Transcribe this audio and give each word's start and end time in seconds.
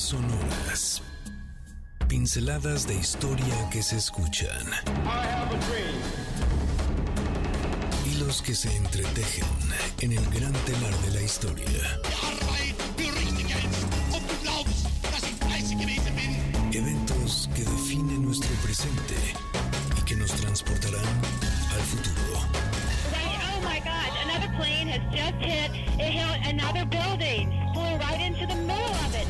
sonoras. 0.00 1.02
Pinceladas 2.08 2.86
de 2.86 2.94
historia 2.94 3.70
que 3.70 3.82
se 3.82 3.96
escuchan. 3.96 4.66
Hilos 8.06 8.42
que 8.42 8.54
se 8.54 8.74
entretejen 8.76 9.44
en 10.00 10.12
el 10.12 10.24
gran 10.30 10.52
telar 10.52 10.94
de 11.04 11.10
la 11.12 11.22
historia. 11.22 12.00
Eventos 16.72 17.48
que 17.54 17.62
definen 17.62 18.24
nuestro 18.24 18.50
presente 18.62 19.16
y 19.98 20.02
que 20.02 20.16
nos 20.16 20.32
transportarán 20.32 21.20
al 21.74 21.82
futuro. 21.82 22.40
Oh 23.12 23.60
my 23.62 23.78
God, 23.80 24.10
another 24.24 24.50
plane 24.56 24.88
has 24.88 25.02
just 25.12 25.38
hit, 25.44 25.70
it 25.98 26.12
hit 26.12 26.46
another 26.46 26.84
building, 26.86 27.52
flew 27.74 27.96
right 27.98 28.20
into 28.20 28.46
the 28.46 28.56
middle 28.56 28.94
of 29.06 29.14
it. 29.14 29.29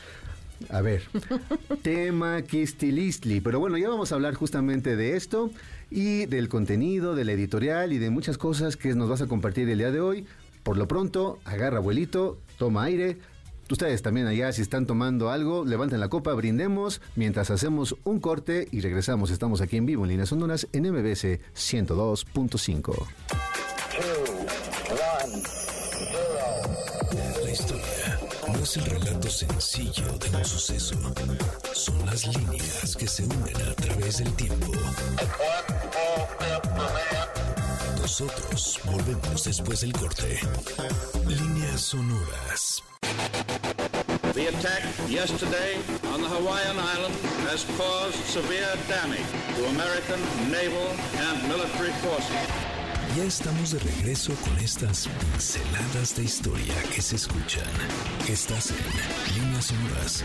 a 0.69 0.81
ver, 0.81 1.03
tema 1.83 2.41
Kistilistli. 2.41 3.41
Pero 3.41 3.59
bueno, 3.59 3.77
ya 3.77 3.89
vamos 3.89 4.11
a 4.11 4.15
hablar 4.15 4.33
justamente 4.33 4.95
de 4.95 5.15
esto 5.15 5.51
y 5.89 6.25
del 6.25 6.49
contenido, 6.49 7.15
de 7.15 7.25
la 7.25 7.33
editorial 7.33 7.93
y 7.93 7.97
de 7.97 8.09
muchas 8.09 8.37
cosas 8.37 8.75
que 8.75 8.93
nos 8.95 9.09
vas 9.09 9.21
a 9.21 9.27
compartir 9.27 9.69
el 9.69 9.77
día 9.77 9.91
de 9.91 9.99
hoy. 9.99 10.25
Por 10.67 10.75
lo 10.75 10.85
pronto, 10.85 11.39
agarra 11.45 11.77
abuelito, 11.77 12.39
toma 12.57 12.83
aire. 12.83 13.17
Ustedes 13.71 14.01
también 14.01 14.27
allá, 14.27 14.51
si 14.51 14.61
están 14.61 14.85
tomando 14.85 15.29
algo, 15.29 15.63
levanten 15.63 16.01
la 16.01 16.09
copa, 16.09 16.33
brindemos 16.33 16.99
mientras 17.15 17.49
hacemos 17.51 17.95
un 18.03 18.19
corte 18.19 18.67
y 18.69 18.81
regresamos. 18.81 19.31
Estamos 19.31 19.61
aquí 19.61 19.77
en 19.77 19.85
vivo 19.85 20.03
en 20.03 20.09
Líneas 20.09 20.29
Honduras 20.33 20.67
en 20.73 20.91
MBS 20.91 21.39
102.5. 21.55 23.07
La 27.45 27.49
historia 27.49 28.19
no 28.49 28.59
es 28.61 28.75
el 28.75 28.85
relato 28.87 29.29
sencillo 29.29 30.03
de 30.17 30.37
un 30.37 30.43
suceso. 30.43 30.95
Son 31.71 32.05
las 32.05 32.27
líneas 32.27 32.93
que 32.97 33.07
se 33.07 33.23
unen 33.23 33.55
a 33.55 33.73
través 33.73 34.17
del 34.17 34.33
tiempo. 34.33 34.73
Nosotros 38.07 38.79
volvemos 38.85 39.43
después 39.43 39.81
del 39.81 39.91
corte. 39.91 40.39
Líneas 41.27 41.81
sonoras. 41.81 42.81
The 44.33 44.47
attack 44.47 44.81
yesterday 45.09 45.75
on 46.13 46.21
the 46.21 46.29
Hawaiian 46.29 46.79
island 46.79 47.13
has 47.49 47.65
caused 47.75 48.15
severe 48.23 48.73
damage 48.87 49.27
to 49.57 49.65
American 49.75 50.21
naval 50.49 50.87
and 51.19 51.49
military 51.49 51.91
forces. 51.99 52.47
Ya 53.17 53.25
estamos 53.25 53.71
de 53.71 53.79
regreso 53.79 54.31
con 54.35 54.57
estas 54.59 55.09
pinceladas 55.09 56.15
de 56.15 56.23
historia 56.23 56.75
que 56.95 57.01
se 57.01 57.17
escuchan. 57.17 57.67
Estás 58.29 58.71
en 58.71 59.35
Líneas 59.35 59.65
Sonoras. 59.65 60.23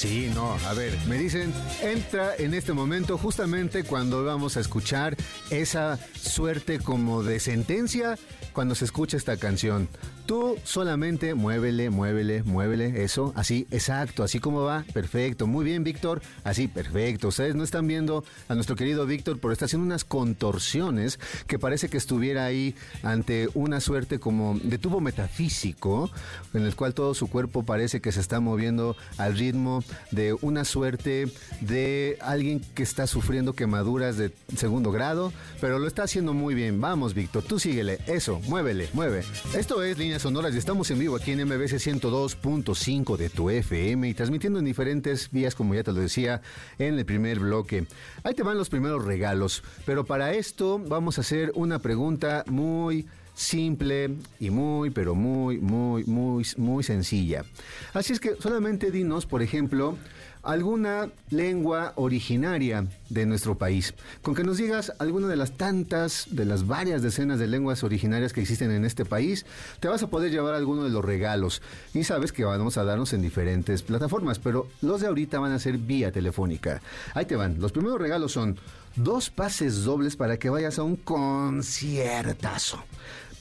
Sí, 0.00 0.30
no, 0.34 0.54
a 0.66 0.72
ver, 0.72 0.96
me 1.08 1.18
dicen, 1.18 1.52
entra 1.82 2.34
en 2.38 2.54
este 2.54 2.72
momento 2.72 3.18
justamente 3.18 3.84
cuando 3.84 4.24
vamos 4.24 4.56
a 4.56 4.60
escuchar 4.60 5.14
esa 5.50 5.98
suerte 6.18 6.78
como 6.78 7.22
de 7.22 7.38
sentencia 7.38 8.18
cuando 8.54 8.74
se 8.74 8.86
escucha 8.86 9.18
esta 9.18 9.36
canción. 9.36 9.90
Tú 10.30 10.56
solamente 10.62 11.34
muévele, 11.34 11.90
muévele, 11.90 12.44
muévele, 12.44 13.02
eso, 13.02 13.32
así, 13.34 13.66
exacto, 13.72 14.22
así 14.22 14.38
como 14.38 14.62
va, 14.62 14.84
perfecto, 14.94 15.48
muy 15.48 15.64
bien 15.64 15.82
Víctor, 15.82 16.22
así, 16.44 16.68
perfecto. 16.68 17.26
Ustedes 17.26 17.56
no 17.56 17.64
están 17.64 17.88
viendo 17.88 18.24
a 18.46 18.54
nuestro 18.54 18.76
querido 18.76 19.06
Víctor, 19.06 19.40
pero 19.40 19.52
está 19.52 19.64
haciendo 19.64 19.84
unas 19.84 20.04
contorsiones 20.04 21.18
que 21.48 21.58
parece 21.58 21.88
que 21.88 21.96
estuviera 21.96 22.44
ahí 22.44 22.76
ante 23.02 23.48
una 23.54 23.80
suerte 23.80 24.20
como 24.20 24.56
de 24.62 24.78
tubo 24.78 25.00
metafísico, 25.00 26.12
en 26.54 26.62
el 26.64 26.76
cual 26.76 26.94
todo 26.94 27.12
su 27.14 27.26
cuerpo 27.26 27.64
parece 27.64 28.00
que 28.00 28.12
se 28.12 28.20
está 28.20 28.38
moviendo 28.38 28.96
al 29.18 29.36
ritmo 29.36 29.82
de 30.12 30.36
una 30.42 30.64
suerte 30.64 31.26
de 31.60 32.18
alguien 32.20 32.60
que 32.76 32.84
está 32.84 33.08
sufriendo 33.08 33.54
quemaduras 33.54 34.16
de 34.16 34.30
segundo 34.56 34.92
grado, 34.92 35.32
pero 35.60 35.80
lo 35.80 35.88
está 35.88 36.04
haciendo 36.04 36.34
muy 36.34 36.54
bien. 36.54 36.80
Vamos 36.80 37.14
Víctor, 37.14 37.42
tú 37.42 37.58
síguele, 37.58 37.98
eso, 38.06 38.38
muévele, 38.46 38.90
mueve. 38.92 39.24
Esto 39.56 39.82
es 39.82 39.98
Líneas 39.98 40.19
Sonoras 40.20 40.54
y 40.54 40.58
estamos 40.58 40.90
en 40.90 40.98
vivo 40.98 41.16
aquí 41.16 41.32
en 41.32 41.46
MBC 41.46 41.78
102.5 41.78 43.16
de 43.16 43.30
tu 43.30 43.48
FM 43.48 44.06
y 44.06 44.12
transmitiendo 44.12 44.58
en 44.58 44.66
diferentes 44.66 45.30
vías, 45.30 45.54
como 45.54 45.74
ya 45.74 45.82
te 45.82 45.92
lo 45.92 46.00
decía, 46.00 46.42
en 46.78 46.98
el 46.98 47.06
primer 47.06 47.38
bloque. 47.38 47.86
Ahí 48.22 48.34
te 48.34 48.42
van 48.42 48.58
los 48.58 48.68
primeros 48.68 49.02
regalos, 49.02 49.62
pero 49.86 50.04
para 50.04 50.34
esto 50.34 50.78
vamos 50.78 51.16
a 51.16 51.22
hacer 51.22 51.52
una 51.54 51.78
pregunta 51.78 52.44
muy 52.48 53.06
simple 53.32 54.10
y 54.38 54.50
muy, 54.50 54.90
pero 54.90 55.14
muy, 55.14 55.56
muy, 55.56 56.04
muy, 56.04 56.46
muy 56.58 56.84
sencilla. 56.84 57.46
Así 57.94 58.12
es 58.12 58.20
que 58.20 58.36
solamente 58.40 58.90
dinos, 58.90 59.24
por 59.24 59.40
ejemplo, 59.40 59.96
alguna 60.42 61.10
lengua 61.30 61.92
originaria 61.96 62.86
de 63.08 63.26
nuestro 63.26 63.58
país. 63.58 63.94
Con 64.22 64.34
que 64.34 64.44
nos 64.44 64.58
digas 64.58 64.92
alguna 64.98 65.28
de 65.28 65.36
las 65.36 65.52
tantas, 65.52 66.26
de 66.30 66.44
las 66.44 66.66
varias 66.66 67.02
decenas 67.02 67.38
de 67.38 67.46
lenguas 67.46 67.84
originarias 67.84 68.32
que 68.32 68.40
existen 68.40 68.70
en 68.70 68.84
este 68.84 69.04
país, 69.04 69.46
te 69.80 69.88
vas 69.88 70.02
a 70.02 70.08
poder 70.08 70.30
llevar 70.30 70.54
alguno 70.54 70.84
de 70.84 70.90
los 70.90 71.04
regalos. 71.04 71.62
Y 71.94 72.04
sabes 72.04 72.32
que 72.32 72.44
vamos 72.44 72.78
a 72.78 72.84
darnos 72.84 73.12
en 73.12 73.22
diferentes 73.22 73.82
plataformas, 73.82 74.38
pero 74.38 74.68
los 74.80 75.00
de 75.00 75.08
ahorita 75.08 75.38
van 75.38 75.52
a 75.52 75.58
ser 75.58 75.78
vía 75.78 76.12
telefónica. 76.12 76.80
Ahí 77.14 77.26
te 77.26 77.36
van. 77.36 77.60
Los 77.60 77.72
primeros 77.72 78.00
regalos 78.00 78.32
son 78.32 78.58
dos 78.96 79.30
pases 79.30 79.84
dobles 79.84 80.16
para 80.16 80.38
que 80.38 80.50
vayas 80.50 80.78
a 80.78 80.82
un 80.82 80.96
conciertazo. 80.96 82.82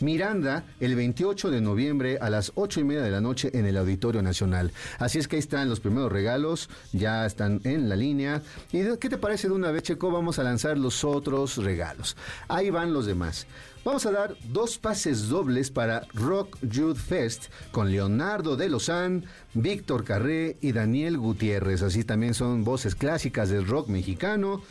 Miranda 0.01 0.65
el 0.79 0.95
28 0.95 1.51
de 1.51 1.61
noviembre 1.61 2.17
a 2.21 2.29
las 2.29 2.51
8 2.55 2.79
y 2.79 2.83
media 2.83 3.01
de 3.01 3.11
la 3.11 3.21
noche 3.21 3.51
en 3.53 3.65
el 3.65 3.77
Auditorio 3.77 4.21
Nacional. 4.21 4.71
Así 4.97 5.19
es 5.19 5.27
que 5.27 5.35
ahí 5.35 5.39
están 5.39 5.69
los 5.69 5.79
primeros 5.79 6.11
regalos, 6.11 6.69
ya 6.91 7.25
están 7.25 7.61
en 7.63 7.89
la 7.89 7.95
línea. 7.95 8.41
¿Y 8.71 8.97
qué 8.97 9.09
te 9.09 9.17
parece 9.17 9.47
de 9.47 9.53
una 9.53 9.71
vez, 9.71 9.83
Checo? 9.83 10.11
Vamos 10.11 10.39
a 10.39 10.43
lanzar 10.43 10.77
los 10.77 11.03
otros 11.03 11.57
regalos. 11.57 12.15
Ahí 12.47 12.69
van 12.69 12.93
los 12.93 13.05
demás. 13.05 13.47
Vamos 13.85 14.05
a 14.05 14.11
dar 14.11 14.35
dos 14.49 14.77
pases 14.77 15.29
dobles 15.29 15.71
para 15.71 16.01
Rock 16.13 16.57
Youth 16.61 16.97
Fest 16.97 17.45
con 17.71 17.91
Leonardo 17.91 18.57
de 18.57 18.67
Lozán, 18.69 19.25
Víctor 19.53 20.03
Carré 20.03 20.57
y 20.61 20.73
Daniel 20.73 21.17
Gutiérrez. 21.17 21.81
Así 21.81 22.03
también 22.03 22.33
son 22.33 22.63
voces 22.63 22.95
clásicas 22.95 23.49
del 23.49 23.65
rock 23.65 23.87
mexicano 23.87 24.61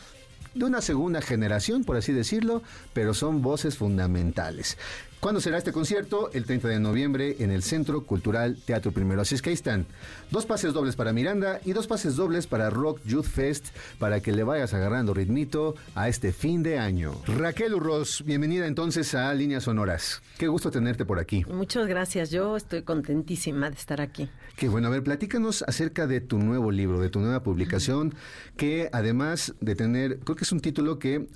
de 0.53 0.65
una 0.65 0.81
segunda 0.81 1.21
generación, 1.21 1.83
por 1.83 1.97
así 1.97 2.11
decirlo, 2.11 2.61
pero 2.93 3.13
son 3.13 3.41
voces 3.41 3.77
fundamentales. 3.77 4.77
¿Cuándo 5.19 5.41
será 5.41 5.57
este 5.57 5.73
concierto? 5.73 6.31
El 6.31 6.45
30 6.45 6.69
de 6.69 6.79
noviembre 6.79 7.35
en 7.39 7.51
el 7.51 7.61
Centro 7.61 8.05
Cultural 8.05 8.57
Teatro 8.65 8.93
Primero. 8.93 9.19
Así 9.19 9.35
es 9.35 9.41
que 9.41 9.49
ahí 9.49 9.53
están. 9.53 9.85
Dos 10.31 10.45
pases 10.45 10.71
dobles 10.71 10.95
para 10.95 11.11
Miranda 11.11 11.59
y 11.65 11.73
dos 11.73 11.87
pases 11.87 12.15
dobles 12.15 12.47
para 12.47 12.69
Rock 12.69 13.01
Youth 13.03 13.25
Fest 13.25 13.67
para 13.97 14.21
que 14.21 14.31
le 14.31 14.43
vayas 14.43 14.73
agarrando 14.73 15.13
ritmito 15.13 15.75
a 15.93 16.07
este 16.07 16.31
fin 16.31 16.63
de 16.63 16.79
año. 16.79 17.11
Raquel 17.27 17.73
Urroz, 17.73 18.23
bienvenida 18.23 18.65
entonces 18.65 19.13
a 19.13 19.33
Líneas 19.33 19.63
Sonoras. 19.63 20.21
Qué 20.37 20.47
gusto 20.47 20.71
tenerte 20.71 21.03
por 21.03 21.19
aquí. 21.19 21.43
Muchas 21.49 21.85
gracias. 21.85 22.31
Yo 22.31 22.55
estoy 22.55 22.83
contentísima 22.83 23.69
de 23.69 23.75
estar 23.75 23.99
aquí. 23.99 24.29
Qué 24.55 24.69
bueno. 24.69 24.87
A 24.87 24.91
ver, 24.91 25.03
platícanos 25.03 25.65
acerca 25.67 26.07
de 26.07 26.21
tu 26.21 26.37
nuevo 26.37 26.71
libro, 26.71 27.01
de 27.01 27.09
tu 27.09 27.19
nueva 27.19 27.43
publicación, 27.43 28.15
que 28.55 28.87
además 28.93 29.53
de 29.59 29.75
tener, 29.75 30.19
creo 30.19 30.37
que 30.37 30.45
es 30.45 30.51
un 30.53 30.61
título 30.61 30.97
que 30.97 31.27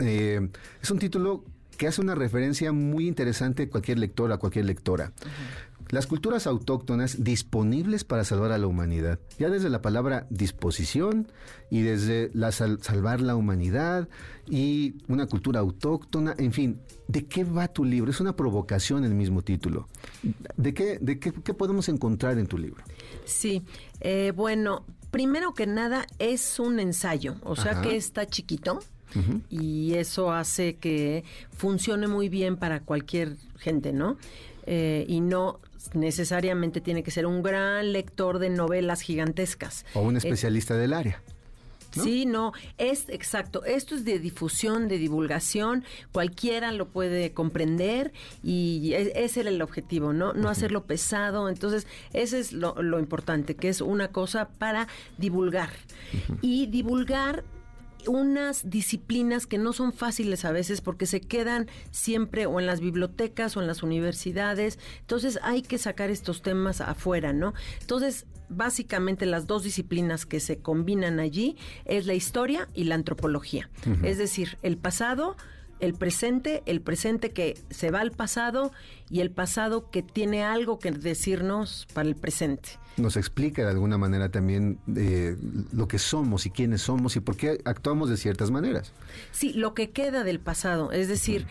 eh, 0.00 0.48
es 0.82 0.90
un 0.90 0.98
título 0.98 1.44
que 1.78 1.86
hace 1.86 2.02
una 2.02 2.14
referencia 2.14 2.72
muy 2.72 3.06
interesante 3.08 3.62
a 3.62 3.70
cualquier 3.70 3.98
lector, 3.98 4.30
a 4.32 4.36
cualquier 4.36 4.66
lectora. 4.66 5.12
Las 5.90 6.06
culturas 6.06 6.46
autóctonas 6.46 7.24
disponibles 7.24 8.04
para 8.04 8.24
salvar 8.24 8.52
a 8.52 8.58
la 8.58 8.66
humanidad. 8.66 9.18
Ya 9.38 9.48
desde 9.48 9.70
la 9.70 9.80
palabra 9.80 10.26
disposición 10.28 11.32
y 11.70 11.80
desde 11.80 12.30
la 12.34 12.52
salvar 12.52 13.22
la 13.22 13.36
humanidad 13.36 14.06
y 14.46 14.96
una 15.06 15.26
cultura 15.26 15.60
autóctona, 15.60 16.34
en 16.36 16.52
fin, 16.52 16.80
¿de 17.06 17.24
qué 17.26 17.44
va 17.44 17.68
tu 17.68 17.84
libro? 17.86 18.10
Es 18.10 18.20
una 18.20 18.36
provocación 18.36 19.04
el 19.04 19.14
mismo 19.14 19.40
título. 19.40 19.88
¿De 20.56 20.74
qué, 20.74 20.98
de 21.00 21.18
qué, 21.18 21.32
podemos 21.54 21.88
encontrar 21.88 22.38
en 22.38 22.48
tu 22.48 22.58
libro? 22.58 22.84
Sí, 23.24 23.62
eh, 24.00 24.32
bueno, 24.36 24.84
primero 25.10 25.54
que 25.54 25.66
nada 25.66 26.06
es 26.18 26.58
un 26.58 26.80
ensayo, 26.80 27.36
o 27.44 27.56
sea 27.56 27.80
que 27.80 27.96
está 27.96 28.26
chiquito 28.26 28.80
y 29.50 29.94
eso 29.94 30.32
hace 30.32 30.76
que 30.76 31.24
funcione 31.56 32.06
muy 32.06 32.28
bien 32.28 32.56
para 32.56 32.80
cualquier 32.80 33.36
gente, 33.58 33.92
¿no? 33.92 34.16
Eh, 34.66 35.06
y 35.08 35.20
no 35.20 35.60
necesariamente 35.94 36.80
tiene 36.80 37.02
que 37.02 37.10
ser 37.10 37.26
un 37.26 37.42
gran 37.42 37.92
lector 37.92 38.38
de 38.38 38.50
novelas 38.50 39.00
gigantescas. 39.00 39.86
O 39.94 40.00
un 40.00 40.16
especialista 40.16 40.76
del 40.76 40.92
área. 40.92 41.22
Sí, 41.90 42.26
no, 42.26 42.52
es 42.76 43.08
exacto. 43.08 43.64
Esto 43.64 43.94
es 43.94 44.04
de 44.04 44.18
difusión, 44.18 44.88
de 44.88 44.98
divulgación. 44.98 45.84
Cualquiera 46.12 46.70
lo 46.72 46.88
puede 46.88 47.32
comprender 47.32 48.12
y 48.42 48.92
e- 48.92 49.24
ese 49.24 49.40
era 49.40 49.50
el 49.50 49.62
objetivo, 49.62 50.12
¿no? 50.12 50.32
No 50.32 50.48
hacerlo 50.48 50.84
pesado. 50.84 51.48
Entonces, 51.48 51.86
ese 52.12 52.40
es 52.40 52.52
lo, 52.52 52.74
lo 52.82 52.98
importante, 52.98 53.56
que 53.56 53.68
es 53.68 53.80
una 53.80 54.08
cosa 54.08 54.48
para 54.48 54.86
divulgar. 55.16 55.70
Y 56.42 56.66
divulgar 56.66 57.44
unas 58.06 58.68
disciplinas 58.68 59.46
que 59.46 59.58
no 59.58 59.72
son 59.72 59.92
fáciles 59.92 60.44
a 60.44 60.52
veces 60.52 60.80
porque 60.80 61.06
se 61.06 61.20
quedan 61.20 61.68
siempre 61.90 62.46
o 62.46 62.60
en 62.60 62.66
las 62.66 62.80
bibliotecas 62.80 63.56
o 63.56 63.60
en 63.60 63.66
las 63.66 63.82
universidades. 63.82 64.78
Entonces 65.00 65.38
hay 65.42 65.62
que 65.62 65.78
sacar 65.78 66.10
estos 66.10 66.42
temas 66.42 66.80
afuera, 66.80 67.32
¿no? 67.32 67.54
Entonces, 67.80 68.26
básicamente 68.48 69.26
las 69.26 69.46
dos 69.46 69.62
disciplinas 69.62 70.26
que 70.26 70.40
se 70.40 70.58
combinan 70.58 71.20
allí 71.20 71.56
es 71.84 72.06
la 72.06 72.14
historia 72.14 72.68
y 72.74 72.84
la 72.84 72.94
antropología. 72.94 73.70
Es 74.02 74.18
decir, 74.18 74.58
el 74.62 74.78
pasado, 74.78 75.36
el 75.80 75.94
presente, 75.94 76.62
el 76.66 76.80
presente 76.80 77.30
que 77.30 77.58
se 77.70 77.90
va 77.90 78.00
al 78.00 78.10
pasado 78.10 78.72
y 79.10 79.20
el 79.20 79.30
pasado 79.30 79.90
que 79.90 80.02
tiene 80.02 80.44
algo 80.44 80.78
que 80.78 80.90
decirnos 80.90 81.86
para 81.92 82.08
el 82.08 82.16
presente. 82.16 82.70
Nos 82.98 83.16
explica 83.16 83.62
de 83.62 83.70
alguna 83.70 83.98
manera 83.98 84.30
también 84.30 84.78
eh, 84.96 85.36
lo 85.72 85.88
que 85.88 85.98
somos 85.98 86.46
y 86.46 86.50
quiénes 86.50 86.82
somos 86.82 87.16
y 87.16 87.20
por 87.20 87.36
qué 87.36 87.60
actuamos 87.64 88.10
de 88.10 88.16
ciertas 88.16 88.50
maneras. 88.50 88.92
Sí, 89.32 89.52
lo 89.52 89.74
que 89.74 89.90
queda 89.90 90.24
del 90.24 90.40
pasado, 90.40 90.92
es 90.92 91.08
decir, 91.08 91.46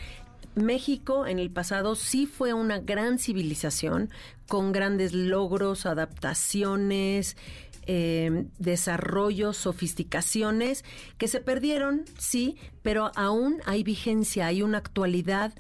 México 0.55 1.27
en 1.27 1.39
el 1.39 1.51
pasado 1.51 1.95
sí 1.95 2.25
fue 2.25 2.53
una 2.53 2.79
gran 2.79 3.19
civilización 3.19 4.09
con 4.47 4.71
grandes 4.71 5.13
logros, 5.13 5.85
adaptaciones, 5.85 7.37
eh, 7.85 8.47
desarrollos, 8.57 9.55
sofisticaciones 9.55 10.83
que 11.17 11.27
se 11.27 11.39
perdieron, 11.39 12.03
sí, 12.17 12.57
pero 12.81 13.11
aún 13.15 13.61
hay 13.65 13.83
vigencia, 13.83 14.47
hay 14.47 14.61
una 14.61 14.79
actualidad 14.79 15.53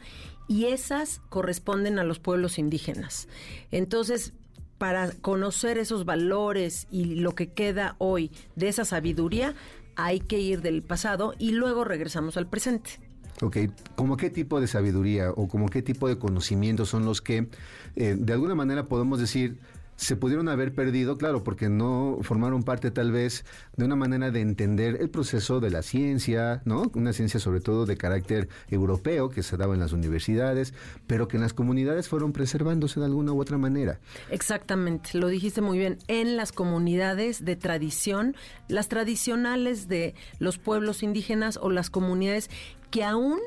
y 0.47 0.65
esas 0.65 1.21
corresponden 1.29 1.99
a 1.99 2.03
los 2.03 2.19
pueblos 2.19 2.57
indígenas. 2.57 3.27
Entonces, 3.71 4.33
para 4.77 5.11
conocer 5.11 5.77
esos 5.77 6.05
valores 6.05 6.87
y 6.91 7.15
lo 7.15 7.33
que 7.35 7.47
queda 7.47 7.95
hoy 7.97 8.31
de 8.55 8.67
esa 8.67 8.85
sabiduría, 8.85 9.55
hay 9.95 10.19
que 10.19 10.39
ir 10.39 10.61
del 10.61 10.83
pasado 10.83 11.33
y 11.39 11.51
luego 11.51 11.83
regresamos 11.83 12.37
al 12.37 12.47
presente. 12.47 12.99
Ok, 13.41 13.57
¿como 13.95 14.17
qué 14.17 14.29
tipo 14.31 14.59
de 14.59 14.67
sabiduría 14.67 15.31
o 15.31 15.47
como 15.47 15.69
qué 15.69 15.83
tipo 15.83 16.07
de 16.07 16.17
conocimientos 16.17 16.89
son 16.89 17.05
los 17.05 17.21
que 17.21 17.49
eh, 17.95 18.15
de 18.17 18.33
alguna 18.33 18.55
manera 18.55 18.87
podemos 18.87 19.19
decir 19.19 19.59
se 19.97 20.15
pudieron 20.15 20.47
haber 20.47 20.73
perdido, 20.73 21.17
claro, 21.17 21.43
porque 21.43 21.69
no 21.69 22.19
formaron 22.21 22.63
parte 22.63 22.91
tal 22.91 23.11
vez 23.11 23.45
de 23.75 23.85
una 23.85 23.95
manera 23.95 24.31
de 24.31 24.41
entender 24.41 24.97
el 25.01 25.09
proceso 25.09 25.59
de 25.59 25.71
la 25.71 25.81
ciencia, 25.81 26.61
¿no? 26.65 26.89
Una 26.93 27.13
ciencia 27.13 27.39
sobre 27.39 27.59
todo 27.59 27.85
de 27.85 27.97
carácter 27.97 28.47
europeo 28.69 29.29
que 29.29 29.43
se 29.43 29.57
daba 29.57 29.73
en 29.73 29.79
las 29.79 29.93
universidades, 29.93 30.73
pero 31.07 31.27
que 31.27 31.37
en 31.37 31.41
las 31.41 31.53
comunidades 31.53 32.07
fueron 32.07 32.31
preservándose 32.31 32.99
de 32.99 33.07
alguna 33.07 33.33
u 33.33 33.41
otra 33.41 33.57
manera. 33.57 33.99
Exactamente, 34.29 35.17
lo 35.17 35.27
dijiste 35.27 35.61
muy 35.61 35.79
bien. 35.79 35.97
En 36.07 36.37
las 36.37 36.51
comunidades 36.51 37.43
de 37.43 37.55
tradición, 37.55 38.35
las 38.67 38.89
tradicionales 38.89 39.87
de 39.87 40.13
los 40.39 40.59
pueblos 40.59 41.01
indígenas 41.01 41.57
o 41.61 41.71
las 41.71 41.89
comunidades 41.89 42.49
que 42.91 43.03
aún 43.03 43.39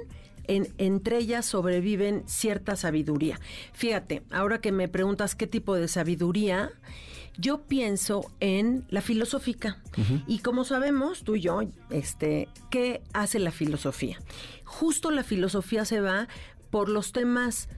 en, 0.51 0.69
entre 0.79 1.19
ellas 1.19 1.47
sobreviven 1.47 2.25
cierta 2.27 2.75
sabiduría. 2.75 3.39
Fíjate, 3.73 4.23
ahora 4.31 4.61
que 4.61 4.73
me 4.73 4.89
preguntas 4.89 5.37
qué 5.37 5.47
tipo 5.47 5.77
de 5.77 5.87
sabiduría, 5.87 6.73
yo 7.39 7.63
pienso 7.63 8.31
en 8.41 8.85
la 8.89 9.01
filosófica. 9.01 9.79
Y 10.27 10.41
como 10.41 10.65
sabemos, 10.65 11.23
tú 11.23 11.37
y 11.37 11.43
yo, 11.43 11.63
este, 11.91 12.49
¿qué 12.71 13.03
hace 13.13 13.39
la 13.39 13.53
filosofía? 13.53 14.19
Justo 14.65 15.11
la 15.11 15.23
filosofía 15.23 15.85
se 15.85 16.01
va 16.01 16.27
por 16.71 16.89
los 16.89 17.13
temas 17.13 17.69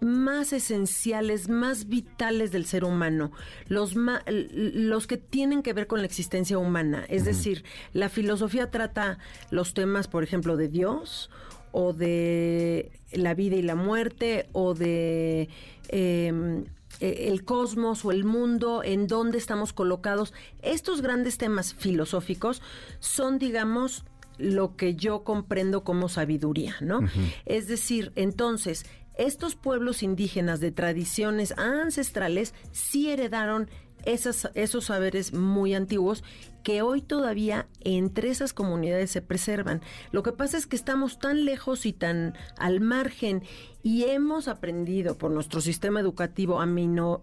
más 0.00 0.52
esenciales, 0.52 1.48
más 1.48 1.88
vitales 1.88 2.52
del 2.52 2.66
ser 2.66 2.84
humano, 2.84 3.32
los, 3.68 3.94
los 3.94 5.06
que 5.06 5.16
tienen 5.16 5.62
que 5.62 5.72
ver 5.72 5.86
con 5.86 6.00
la 6.00 6.06
existencia 6.06 6.58
humana. 6.58 7.04
Es 7.08 7.24
decir, 7.24 7.64
la 7.92 8.08
filosofía 8.08 8.70
trata 8.70 9.18
los 9.50 9.74
temas, 9.74 10.08
por 10.08 10.24
ejemplo, 10.24 10.56
de 10.56 10.68
Dios 10.68 11.30
o 11.72 11.92
de 11.92 12.92
la 13.12 13.34
vida 13.34 13.56
y 13.56 13.62
la 13.62 13.74
muerte 13.74 14.46
o 14.52 14.74
de 14.74 15.48
eh, 15.88 16.64
el 17.00 17.44
cosmos 17.44 18.04
o 18.04 18.12
el 18.12 18.24
mundo, 18.24 18.82
en 18.84 19.06
dónde 19.06 19.38
estamos 19.38 19.72
colocados. 19.72 20.32
Estos 20.62 21.02
grandes 21.02 21.36
temas 21.36 21.74
filosóficos 21.74 22.62
son, 23.00 23.38
digamos, 23.38 24.04
lo 24.38 24.76
que 24.76 24.94
yo 24.94 25.24
comprendo 25.24 25.84
como 25.84 26.08
sabiduría, 26.08 26.76
¿no? 26.80 27.00
Uh 27.00 27.02
-huh. 27.02 27.34
Es 27.44 27.66
decir, 27.66 28.12
entonces, 28.14 28.86
estos 29.16 29.56
pueblos 29.56 30.02
indígenas 30.02 30.60
de 30.60 30.70
tradiciones 30.70 31.52
ancestrales 31.58 32.54
sí 32.72 33.10
heredaron 33.10 33.68
esas, 34.04 34.50
esos 34.54 34.86
saberes 34.86 35.32
muy 35.32 35.74
antiguos 35.74 36.24
que 36.62 36.82
hoy 36.82 37.02
todavía 37.02 37.66
entre 37.80 38.30
esas 38.30 38.52
comunidades 38.52 39.10
se 39.10 39.22
preservan. 39.22 39.80
Lo 40.10 40.22
que 40.22 40.32
pasa 40.32 40.56
es 40.56 40.66
que 40.66 40.76
estamos 40.76 41.18
tan 41.18 41.44
lejos 41.44 41.86
y 41.86 41.92
tan 41.92 42.34
al 42.56 42.80
margen 42.80 43.42
y 43.82 44.04
hemos 44.04 44.48
aprendido 44.48 45.16
por 45.16 45.30
nuestro 45.30 45.60
sistema 45.60 46.00
educativo 46.00 46.60
a, 46.60 46.66
mino, 46.66 47.22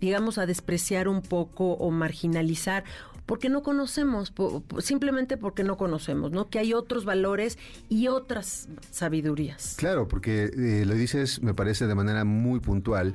digamos, 0.00 0.38
a 0.38 0.46
despreciar 0.46 1.08
un 1.08 1.22
poco 1.22 1.72
o 1.72 1.90
marginalizar 1.90 2.84
porque 3.26 3.48
no 3.48 3.62
conocemos, 3.62 4.32
simplemente 4.80 5.36
porque 5.36 5.64
no 5.64 5.76
conocemos, 5.76 6.30
¿no? 6.30 6.50
Que 6.50 6.58
hay 6.58 6.74
otros 6.74 7.04
valores 7.04 7.58
y 7.88 8.08
otras 8.08 8.68
sabidurías. 8.90 9.76
Claro, 9.78 10.08
porque 10.08 10.44
eh, 10.44 10.84
lo 10.84 10.94
dices, 10.94 11.42
me 11.42 11.54
parece 11.54 11.86
de 11.86 11.94
manera 11.94 12.24
muy 12.24 12.60
puntual. 12.60 13.14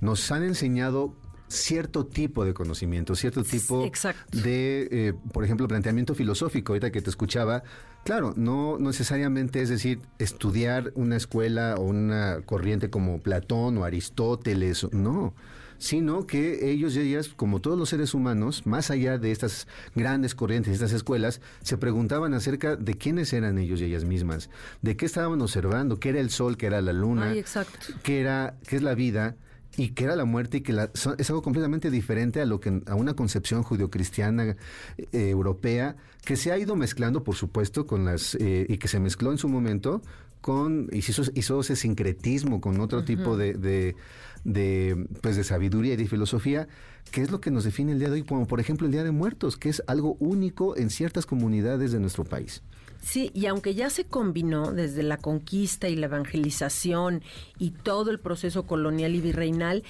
Nos 0.00 0.30
han 0.30 0.42
enseñado 0.42 1.14
cierto 1.48 2.06
tipo 2.06 2.44
de 2.44 2.54
conocimiento, 2.54 3.14
cierto 3.14 3.42
tipo 3.42 3.84
Exacto. 3.84 4.38
de, 4.38 4.88
eh, 4.90 5.14
por 5.32 5.44
ejemplo, 5.44 5.66
planteamiento 5.66 6.14
filosófico. 6.14 6.72
Ahorita 6.72 6.92
que 6.92 7.02
te 7.02 7.10
escuchaba, 7.10 7.62
claro, 8.04 8.34
no 8.36 8.78
necesariamente 8.78 9.62
es 9.62 9.68
decir 9.68 10.00
estudiar 10.18 10.92
una 10.94 11.16
escuela 11.16 11.74
o 11.78 11.82
una 11.82 12.40
corriente 12.44 12.90
como 12.90 13.20
Platón 13.20 13.78
o 13.78 13.84
Aristóteles, 13.84 14.86
no 14.92 15.34
sino 15.78 16.26
que 16.26 16.70
ellos 16.70 16.96
y 16.96 17.00
ellas, 17.00 17.28
como 17.28 17.60
todos 17.60 17.78
los 17.78 17.88
seres 17.88 18.12
humanos, 18.12 18.66
más 18.66 18.90
allá 18.90 19.16
de 19.16 19.30
estas 19.30 19.68
grandes 19.94 20.34
corrientes, 20.34 20.74
estas 20.74 20.92
escuelas, 20.92 21.40
se 21.62 21.78
preguntaban 21.78 22.34
acerca 22.34 22.76
de 22.76 22.94
quiénes 22.94 23.32
eran 23.32 23.58
ellos 23.58 23.80
y 23.80 23.84
ellas 23.84 24.04
mismas, 24.04 24.50
de 24.82 24.96
qué 24.96 25.06
estaban 25.06 25.40
observando, 25.40 26.00
qué 26.00 26.10
era 26.10 26.20
el 26.20 26.30
sol, 26.30 26.56
qué 26.56 26.66
era 26.66 26.82
la 26.82 26.92
luna, 26.92 27.30
Ay, 27.30 27.38
exacto. 27.38 27.78
qué 28.02 28.20
era, 28.20 28.56
qué 28.66 28.76
es 28.76 28.82
la 28.82 28.94
vida 28.94 29.36
y 29.78 29.90
que 29.90 30.04
era 30.04 30.16
la 30.16 30.24
muerte 30.24 30.56
y 30.56 30.60
que 30.62 30.72
la, 30.72 30.90
son, 30.94 31.14
es 31.18 31.30
algo 31.30 31.40
completamente 31.40 31.88
diferente 31.88 32.40
a 32.40 32.46
lo 32.46 32.58
que 32.58 32.82
a 32.86 32.96
una 32.96 33.14
concepción 33.14 33.62
judio-cristiana 33.62 34.56
eh, 34.98 35.30
europea 35.30 35.94
que 36.24 36.34
se 36.34 36.50
ha 36.50 36.58
ido 36.58 36.74
mezclando, 36.74 37.22
por 37.22 37.36
supuesto, 37.36 37.86
con 37.86 38.04
las 38.04 38.34
eh, 38.34 38.66
y 38.68 38.78
que 38.78 38.88
se 38.88 38.98
mezcló 38.98 39.30
en 39.30 39.38
su 39.38 39.48
momento 39.48 40.02
con 40.40 40.88
hizo, 40.92 41.22
hizo 41.34 41.60
ese 41.60 41.76
sincretismo 41.76 42.60
con 42.60 42.80
otro 42.80 42.98
uh 42.98 43.02
-huh. 43.02 43.06
tipo 43.06 43.36
de, 43.36 43.54
de, 43.54 43.94
de, 44.42 45.06
pues 45.20 45.36
de 45.36 45.44
sabiduría 45.44 45.94
y 45.94 45.96
de 45.96 46.06
filosofía, 46.06 46.66
que 47.12 47.22
es 47.22 47.30
lo 47.30 47.40
que 47.40 47.52
nos 47.52 47.62
define 47.62 47.92
el 47.92 48.00
día 48.00 48.08
de 48.08 48.14
hoy, 48.14 48.22
como 48.24 48.48
por 48.48 48.58
ejemplo 48.58 48.86
el 48.86 48.92
Día 48.92 49.04
de 49.04 49.12
Muertos, 49.12 49.56
que 49.56 49.68
es 49.68 49.80
algo 49.86 50.16
único 50.18 50.76
en 50.76 50.90
ciertas 50.90 51.24
comunidades 51.24 51.92
de 51.92 52.00
nuestro 52.00 52.24
país. 52.24 52.62
Sí, 53.00 53.30
y 53.34 53.46
aunque 53.46 53.74
ya 53.74 53.90
se 53.90 54.04
combinó 54.04 54.72
desde 54.72 55.02
la 55.02 55.16
conquista 55.16 55.88
y 55.88 55.96
la 55.96 56.06
evangelización 56.06 57.22
y 57.58 57.70
todo 57.70 58.10
el 58.10 58.18
proceso 58.20 58.64
colonial 58.66 59.14
y 59.14 59.20
virreinal, 59.20 59.84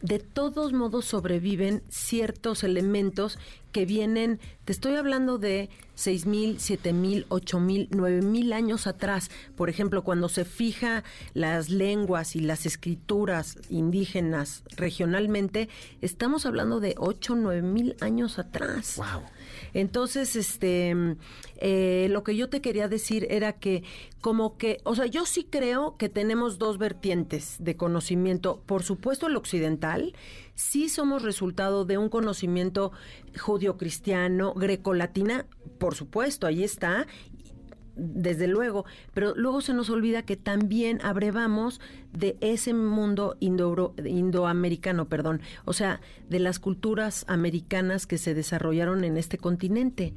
de 0.00 0.18
todos 0.18 0.72
modos 0.72 1.06
sobreviven 1.06 1.82
ciertos 1.88 2.64
elementos 2.64 3.38
que 3.76 3.84
vienen, 3.84 4.40
te 4.64 4.72
estoy 4.72 4.94
hablando 4.94 5.36
de 5.36 5.68
seis 5.94 6.24
mil, 6.24 6.58
siete 6.60 6.94
mil, 6.94 7.26
ocho 7.28 7.60
mil, 7.60 7.88
nueve 7.90 8.22
mil 8.22 8.54
años 8.54 8.86
atrás. 8.86 9.30
Por 9.54 9.68
ejemplo, 9.68 10.02
cuando 10.02 10.30
se 10.30 10.46
fija 10.46 11.04
las 11.34 11.68
lenguas 11.68 12.36
y 12.36 12.40
las 12.40 12.64
escrituras 12.64 13.58
indígenas 13.68 14.62
regionalmente, 14.78 15.68
estamos 16.00 16.46
hablando 16.46 16.80
de 16.80 16.94
ocho, 16.96 17.34
nueve 17.36 17.60
mil 17.60 17.96
años 18.00 18.38
atrás. 18.38 18.96
Wow. 18.96 19.24
Entonces, 19.74 20.36
este, 20.36 20.94
eh, 21.58 22.08
lo 22.10 22.24
que 22.24 22.34
yo 22.34 22.48
te 22.48 22.62
quería 22.62 22.88
decir 22.88 23.26
era 23.28 23.52
que, 23.52 23.82
como 24.22 24.56
que, 24.56 24.78
o 24.84 24.94
sea, 24.94 25.04
yo 25.04 25.26
sí 25.26 25.46
creo 25.50 25.98
que 25.98 26.08
tenemos 26.08 26.58
dos 26.58 26.78
vertientes 26.78 27.56
de 27.58 27.76
conocimiento. 27.76 28.62
Por 28.64 28.82
supuesto, 28.84 29.26
el 29.26 29.36
occidental, 29.36 30.14
sí 30.56 30.88
somos 30.88 31.22
resultado 31.22 31.84
de 31.84 31.98
un 31.98 32.08
conocimiento 32.08 32.90
judio-cristiano, 33.38 34.52
greco-latina, 34.54 35.46
por 35.78 35.94
supuesto, 35.94 36.48
ahí 36.48 36.64
está. 36.64 37.06
desde 37.96 38.46
luego, 38.46 38.84
pero 39.14 39.34
luego 39.34 39.62
se 39.62 39.72
nos 39.72 39.88
olvida 39.88 40.22
que 40.22 40.36
también 40.36 41.00
abrevamos 41.02 41.80
de 42.12 42.36
ese 42.42 42.74
mundo 42.74 43.36
indo 43.40 43.94
indoamericano, 44.04 45.08
perdón, 45.08 45.40
o 45.64 45.72
sea, 45.72 46.00
de 46.28 46.38
las 46.38 46.58
culturas 46.58 47.24
americanas 47.26 48.06
que 48.06 48.18
se 48.18 48.34
desarrollaron 48.34 49.02
en 49.04 49.16
este 49.16 49.38
continente. 49.38 50.12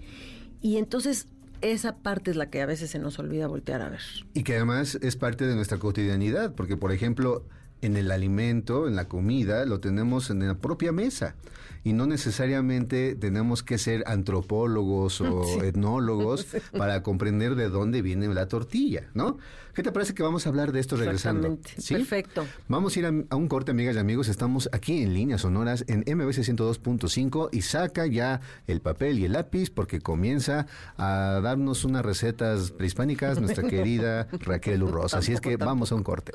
Y 0.61 0.75
entonces 0.75 1.27
esa 1.61 1.97
parte 1.97 2.31
es 2.31 2.37
la 2.37 2.49
que 2.49 2.61
a 2.61 2.65
veces 2.65 2.89
se 2.89 2.99
nos 2.99 3.17
olvida 3.17 3.47
voltear 3.47 3.81
a 3.81 3.89
ver. 3.89 4.01
Y 4.33 4.43
que 4.43 4.55
además 4.55 4.97
es 5.01 5.15
parte 5.15 5.47
de 5.47 5.55
nuestra 5.55 5.77
cotidianidad, 5.77 6.55
porque 6.55 6.75
por 6.75 6.91
ejemplo, 6.91 7.45
en 7.81 7.97
el 7.97 8.11
alimento, 8.11 8.87
en 8.87 8.95
la 8.95 9.07
comida, 9.07 9.65
lo 9.65 9.79
tenemos 9.79 10.29
en 10.29 10.47
la 10.47 10.55
propia 10.55 10.91
mesa. 10.91 11.35
Y 11.83 11.93
no 11.93 12.07
necesariamente 12.07 13.15
tenemos 13.15 13.63
que 13.63 13.77
ser 13.77 14.03
antropólogos 14.05 15.21
o 15.21 15.43
etnólogos 15.63 16.45
para 16.77 17.03
comprender 17.03 17.55
de 17.55 17.69
dónde 17.69 18.01
viene 18.01 18.27
la 18.33 18.47
tortilla, 18.47 19.09
¿no? 19.13 19.37
¿Qué 19.73 19.83
te 19.83 19.93
parece 19.93 20.13
que 20.13 20.23
vamos 20.23 20.45
a 20.45 20.49
hablar 20.49 20.73
de 20.73 20.81
esto 20.81 20.97
regresando? 20.97 21.57
¿Sí? 21.77 21.93
Perfecto. 21.93 22.45
Vamos 22.67 22.95
a 22.95 22.99
ir 22.99 23.05
a, 23.05 23.13
a, 23.29 23.35
un 23.37 23.47
corte, 23.47 23.71
amigas 23.71 23.95
y 23.95 23.99
amigos. 23.99 24.27
Estamos 24.27 24.67
aquí 24.73 25.01
en 25.01 25.13
líneas 25.13 25.41
sonoras 25.41 25.85
en 25.87 25.99
MBC 25.99 26.39
102.5 26.39 27.49
y 27.53 27.61
saca 27.61 28.05
ya 28.05 28.41
el 28.67 28.81
papel 28.81 29.19
y 29.19 29.25
el 29.25 29.33
lápiz 29.33 29.69
porque 29.69 30.01
comienza 30.01 30.65
a 30.97 31.39
darnos 31.41 31.85
unas 31.85 32.03
recetas 32.03 32.71
prehispánicas 32.71 33.39
nuestra 33.39 33.63
querida 33.69 34.27
Raquel 34.41 34.83
Urrosa. 34.83 35.19
Así 35.19 35.31
es 35.31 35.39
que 35.39 35.55
vamos 35.55 35.93
a 35.93 35.95
un 35.95 36.03
corte. 36.03 36.33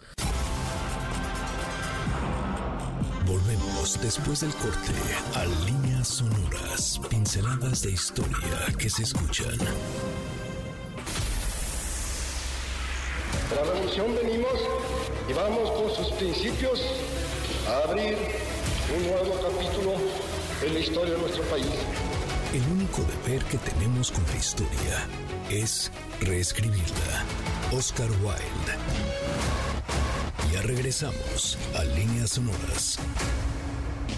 Después 3.85 4.41
del 4.41 4.55
corte 4.55 4.93
a 5.35 5.45
líneas 5.67 6.09
sonoras, 6.09 6.99
pinceladas 7.11 7.83
de 7.83 7.91
historia 7.91 8.73
que 8.79 8.89
se 8.89 9.03
escuchan. 9.03 9.59
De 9.59 9.67
la 13.55 13.63
revolución 13.63 14.15
venimos 14.15 14.55
y 15.29 15.35
vamos 15.35 15.71
con 15.73 15.95
sus 15.95 16.15
principios 16.15 16.81
a 17.69 17.91
abrir 17.91 18.17
un 18.97 19.07
nuevo 19.07 19.39
capítulo 19.43 19.97
en 20.63 20.73
la 20.73 20.81
historia 20.81 21.13
de 21.13 21.21
nuestro 21.21 21.43
país. 21.45 21.67
El 22.55 22.63
único 22.73 23.03
deber 23.03 23.45
que 23.45 23.59
tenemos 23.59 24.11
con 24.11 24.25
la 24.25 24.37
historia 24.37 25.07
es 25.51 25.93
reescribirla. 26.23 27.23
Oscar 27.71 28.11
Wilde. 28.23 28.79
Ya 30.51 30.63
regresamos 30.63 31.59
a 31.77 31.85
Líneas 31.85 32.31
Sonoras. 32.31 32.99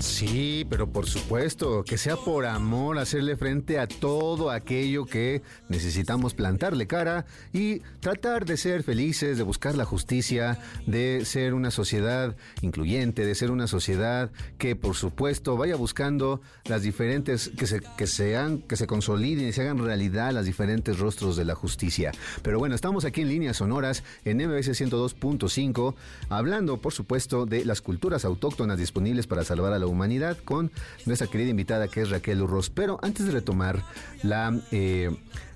Sí, 0.00 0.66
pero 0.68 0.88
por 0.88 1.06
supuesto, 1.06 1.82
que 1.82 1.96
sea 1.96 2.16
por 2.16 2.46
amor 2.46 2.98
hacerle 2.98 3.36
frente 3.36 3.78
a 3.78 3.86
todo 3.86 4.50
aquello 4.50 5.06
que 5.06 5.42
necesitamos 5.68 6.34
plantarle 6.34 6.86
cara 6.86 7.24
y 7.52 7.80
tratar 8.00 8.44
de 8.44 8.56
ser 8.56 8.82
felices, 8.82 9.38
de 9.38 9.42
buscar 9.42 9.74
la 9.74 9.84
justicia, 9.84 10.58
de 10.86 11.24
ser 11.24 11.54
una 11.54 11.70
sociedad 11.70 12.36
incluyente, 12.60 13.24
de 13.24 13.34
ser 13.34 13.50
una 13.50 13.66
sociedad 13.66 14.30
que 14.58 14.76
por 14.76 14.94
supuesto 14.94 15.56
vaya 15.56 15.76
buscando 15.76 16.40
las 16.66 16.82
diferentes, 16.82 17.50
que 17.56 17.66
se, 17.66 17.80
que 17.96 18.06
sean, 18.06 18.58
que 18.58 18.76
se 18.76 18.86
consoliden 18.86 19.48
y 19.48 19.52
se 19.52 19.62
hagan 19.62 19.78
realidad 19.78 20.32
las 20.32 20.44
diferentes 20.44 20.98
rostros 20.98 21.36
de 21.36 21.44
la 21.44 21.54
justicia. 21.54 22.12
Pero 22.42 22.58
bueno, 22.58 22.74
estamos 22.74 23.04
aquí 23.04 23.22
en 23.22 23.28
líneas 23.28 23.56
sonoras 23.56 24.04
en 24.24 24.38
MBS 24.38 24.68
102.5, 24.80 25.94
hablando 26.28 26.80
por 26.80 26.92
supuesto 26.92 27.46
de 27.46 27.64
las 27.64 27.80
culturas 27.80 28.24
autóctonas 28.24 28.78
disponibles 28.78 29.26
para 29.26 29.44
salvar 29.44 29.72
a 29.72 29.78
la 29.78 29.85
humanidad 29.86 30.36
con 30.38 30.70
nuestra 31.04 31.28
querida 31.28 31.50
invitada 31.50 31.88
que 31.88 32.02
es 32.02 32.10
Raquel 32.10 32.42
Urros. 32.42 32.70
Pero 32.70 32.98
antes 33.02 33.26
de 33.26 33.32
retomar 33.32 33.82
la, 34.22 34.58
eh, 34.72 35.10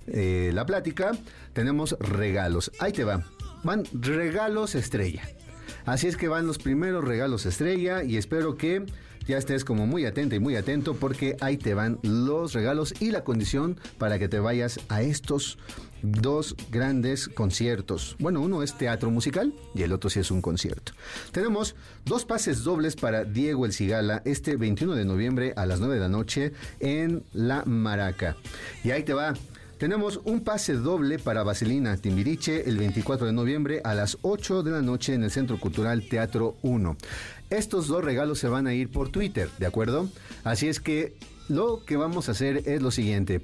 eh, 0.07 0.51
la 0.55 0.67
plática, 0.67 1.13
tenemos 1.53 1.97
regalos. 2.01 2.73
Ahí 2.79 2.93
te 2.93 3.05
va. 3.05 3.25
Van 3.63 3.85
regalos 3.93 4.75
estrella. 4.75 5.23
Así 5.85 6.07
es 6.07 6.17
que 6.17 6.29
van 6.29 6.47
los 6.47 6.59
primeros 6.59 7.05
regalos 7.05 7.47
estrella 7.47 8.03
y 8.03 8.17
espero 8.17 8.57
que 8.57 8.85
ya 9.27 9.39
estés 9.39 9.65
como 9.65 9.87
muy 9.87 10.07
atenta 10.07 10.37
y 10.37 10.41
muy 10.41 10.57
atento 10.57 10.95
porque 10.95 11.37
ahí 11.41 11.57
te 11.57 11.75
van 11.75 11.99
los 12.03 12.53
regalos 12.53 12.95
y 13.01 13.11
la 13.11 13.25
condición 13.25 13.79
para 13.99 14.19
que 14.19 14.29
te 14.29 14.41
vayas 14.41 14.81
a 14.89 15.03
estos 15.03 15.59
dos 16.03 16.57
grandes 16.71 17.29
conciertos. 17.29 18.17
Bueno, 18.19 18.41
uno 18.41 18.63
es 18.63 18.77
teatro 18.77 19.11
musical 19.11 19.53
y 19.75 19.83
el 19.83 19.93
otro 19.93 20.11
sí 20.11 20.21
es 20.21 20.31
un 20.31 20.43
concierto. 20.43 20.93
Tenemos 21.33 21.77
dos 22.05 22.25
pases 22.25 22.65
dobles 22.65 22.97
para 22.97 23.25
Diego 23.25 23.67
El 23.67 23.73
Cigala 23.73 24.23
este 24.25 24.57
21 24.57 24.95
de 24.95 25.05
noviembre 25.05 25.53
a 25.57 25.67
las 25.67 25.81
9 25.81 25.95
de 25.95 26.01
la 26.01 26.09
noche 26.09 26.53
en 26.81 27.25
La 27.33 27.65
Maraca. 27.65 28.37
Y 28.85 28.91
ahí 28.91 29.03
te 29.03 29.13
va. 29.13 29.35
Tenemos 29.81 30.21
un 30.25 30.41
pase 30.45 30.75
doble 30.75 31.19
para 31.19 31.43
Vaselina 31.43 31.97
Timbiriche 31.97 32.69
el 32.69 32.77
24 32.77 33.25
de 33.25 33.33
noviembre 33.33 33.81
a 33.83 33.95
las 33.95 34.19
8 34.21 34.63
de 34.63 34.73
la 34.73 34.83
noche 34.83 35.15
en 35.15 35.25
el 35.25 35.31
Centro 35.31 35.59
Cultural 35.59 36.07
Teatro 36.07 36.59
1. 36.61 36.99
Estos 37.49 37.89
dos 37.89 38.05
regalos 38.05 38.39
se 38.39 38.49
van 38.49 38.67
a 38.67 38.75
ir 38.75 38.91
por 38.91 39.09
Twitter, 39.09 39.49
¿de 39.57 39.65
acuerdo? 39.65 40.11
Así 40.45 40.69
es 40.69 40.81
que 40.81 41.15
lo 41.49 41.83
que 41.87 41.97
vamos 41.97 42.29
a 42.29 42.33
hacer 42.33 42.69
es 42.69 42.83
lo 42.83 42.91
siguiente. 42.91 43.41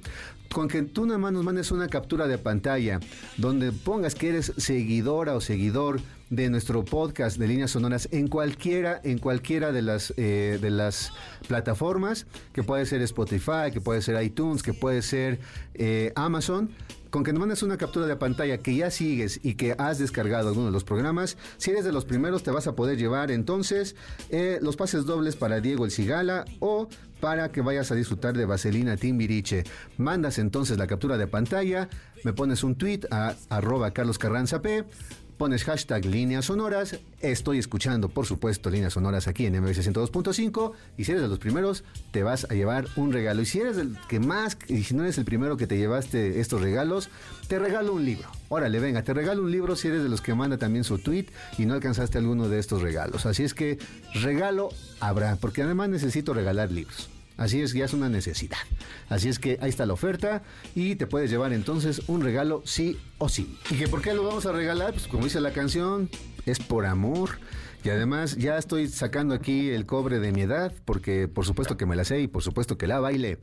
Con 0.52 0.68
que 0.68 0.82
tú 0.82 1.06
nada 1.06 1.18
más 1.18 1.32
nos 1.32 1.42
mandes 1.42 1.70
una 1.70 1.88
captura 1.88 2.26
de 2.26 2.36
pantalla 2.36 3.00
donde 3.38 3.72
pongas 3.72 4.14
que 4.14 4.28
eres 4.28 4.52
seguidora 4.58 5.34
o 5.36 5.40
seguidor 5.40 6.02
de 6.30 6.50
nuestro 6.50 6.84
podcast 6.84 7.38
de 7.38 7.46
líneas 7.46 7.70
sonoras 7.70 8.08
en 8.10 8.28
cualquiera, 8.28 9.00
en 9.04 9.18
cualquiera 9.18 9.72
de 9.72 9.82
las 9.82 10.12
eh, 10.16 10.58
de 10.60 10.70
las 10.70 11.12
plataformas, 11.46 12.26
que 12.52 12.62
puede 12.62 12.86
ser 12.86 13.02
Spotify, 13.02 13.70
que 13.72 13.80
puede 13.80 14.02
ser 14.02 14.22
iTunes, 14.22 14.62
que 14.62 14.74
puede 14.74 15.02
ser 15.02 15.38
eh, 15.74 16.12
Amazon 16.16 16.70
con 17.10 17.24
que 17.24 17.32
nos 17.32 17.40
mandes 17.40 17.62
una 17.62 17.78
captura 17.78 18.06
de 18.06 18.16
pantalla 18.16 18.58
que 18.58 18.74
ya 18.76 18.90
sigues 18.90 19.40
y 19.42 19.54
que 19.54 19.74
has 19.78 19.98
descargado 19.98 20.48
alguno 20.48 20.66
de 20.66 20.72
los 20.72 20.84
programas, 20.84 21.38
si 21.56 21.70
eres 21.70 21.84
de 21.84 21.92
los 21.92 22.04
primeros 22.04 22.42
te 22.42 22.50
vas 22.50 22.66
a 22.66 22.74
poder 22.74 22.98
llevar 22.98 23.30
entonces 23.30 23.96
eh, 24.28 24.58
los 24.60 24.76
pases 24.76 25.06
dobles 25.06 25.34
para 25.34 25.60
Diego 25.60 25.86
El 25.86 25.90
Cigala 25.90 26.44
o 26.60 26.88
para 27.20 27.50
que 27.52 27.62
vayas 27.62 27.90
a 27.90 27.94
disfrutar 27.94 28.36
de 28.36 28.44
Vaselina 28.44 28.98
Timbiriche. 28.98 29.64
Mandas 29.96 30.38
entonces 30.38 30.76
la 30.76 30.86
captura 30.86 31.16
de 31.16 31.26
pantalla, 31.26 31.88
me 32.24 32.34
pones 32.34 32.62
un 32.62 32.74
tweet 32.74 33.00
a 33.10 33.34
arroba 33.48 33.92
Carlos 33.92 34.18
Carranza 34.18 34.60
P, 34.60 34.84
pones 35.36 35.64
hashtag 35.64 36.04
líneas 36.04 36.46
sonoras, 36.46 36.98
estoy 37.20 37.58
escuchando 37.58 38.08
por 38.08 38.26
supuesto 38.26 38.70
líneas 38.70 38.94
sonoras 38.94 39.28
aquí 39.28 39.46
en 39.46 39.60
MBC 39.60 39.78
102.5 39.78 40.72
y 40.96 41.04
si 41.04 41.12
eres 41.12 41.22
de 41.22 41.28
los 41.28 41.38
primeros 41.38 41.84
te 42.10 42.22
vas 42.22 42.46
a 42.50 42.54
llevar 42.54 42.86
un 42.96 43.12
regalo 43.12 43.42
y 43.42 43.46
si 43.46 43.60
eres 43.60 43.76
el 43.76 43.96
que 44.08 44.20
más 44.20 44.56
y 44.68 44.82
si 44.84 44.94
no 44.94 45.02
eres 45.02 45.18
el 45.18 45.24
primero 45.24 45.56
que 45.56 45.66
te 45.66 45.76
llevaste 45.76 46.40
estos 46.40 46.60
regalos, 46.60 47.10
te 47.48 47.58
regalo 47.58 47.92
un 47.92 48.04
libro. 48.04 48.28
Órale, 48.48 48.80
venga, 48.80 49.02
te 49.02 49.12
regalo 49.12 49.42
un 49.42 49.50
libro 49.50 49.76
si 49.76 49.88
eres 49.88 50.02
de 50.02 50.08
los 50.08 50.20
que 50.20 50.34
manda 50.34 50.56
también 50.56 50.84
su 50.84 50.98
tweet 50.98 51.26
y 51.58 51.66
no 51.66 51.74
alcanzaste 51.74 52.18
alguno 52.18 52.48
de 52.48 52.58
estos 52.58 52.82
regalos. 52.82 53.26
Así 53.26 53.42
es 53.42 53.54
que 53.54 53.78
regalo 54.14 54.70
habrá, 55.00 55.36
porque 55.36 55.62
además 55.62 55.88
necesito 55.88 56.32
regalar 56.32 56.70
libros. 56.72 57.10
Así 57.36 57.60
es, 57.60 57.72
ya 57.72 57.84
es 57.84 57.92
una 57.92 58.08
necesidad. 58.08 58.58
Así 59.08 59.28
es 59.28 59.38
que 59.38 59.58
ahí 59.60 59.68
está 59.68 59.84
la 59.86 59.92
oferta 59.92 60.42
y 60.74 60.96
te 60.96 61.06
puedes 61.06 61.30
llevar 61.30 61.52
entonces 61.52 62.02
un 62.06 62.22
regalo 62.22 62.62
sí 62.64 62.98
o 63.18 63.28
sí. 63.28 63.58
¿Y 63.70 63.76
que 63.76 63.88
por 63.88 64.00
qué 64.02 64.14
lo 64.14 64.24
vamos 64.24 64.46
a 64.46 64.52
regalar? 64.52 64.92
Pues 64.92 65.06
como 65.06 65.24
dice 65.24 65.40
la 65.40 65.52
canción, 65.52 66.08
es 66.46 66.58
por 66.58 66.86
amor. 66.86 67.38
Y 67.86 67.90
además 67.90 68.34
ya 68.34 68.58
estoy 68.58 68.88
sacando 68.88 69.32
aquí 69.32 69.70
el 69.70 69.86
cobre 69.86 70.18
de 70.18 70.32
mi 70.32 70.40
edad, 70.40 70.72
porque 70.84 71.28
por 71.28 71.46
supuesto 71.46 71.76
que 71.76 71.86
me 71.86 71.94
la 71.94 72.04
sé 72.04 72.20
y 72.20 72.26
por 72.26 72.42
supuesto 72.42 72.76
que 72.76 72.88
la 72.88 72.98
baile. 72.98 73.38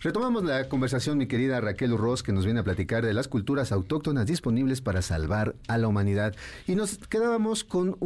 Retomamos 0.00 0.44
la 0.44 0.68
conversación, 0.68 1.18
mi 1.18 1.26
querida 1.26 1.60
Raquel 1.60 1.94
Urroz, 1.94 2.22
que 2.22 2.32
nos 2.32 2.44
viene 2.44 2.60
a 2.60 2.62
platicar 2.62 3.04
de 3.04 3.12
las 3.12 3.26
culturas 3.26 3.72
autóctonas 3.72 4.26
disponibles 4.26 4.80
para 4.80 5.02
salvar 5.02 5.56
a 5.66 5.76
la 5.76 5.88
humanidad. 5.88 6.36
Y 6.68 6.76
nos 6.76 6.98
quedábamos 6.98 7.64
con 7.64 7.96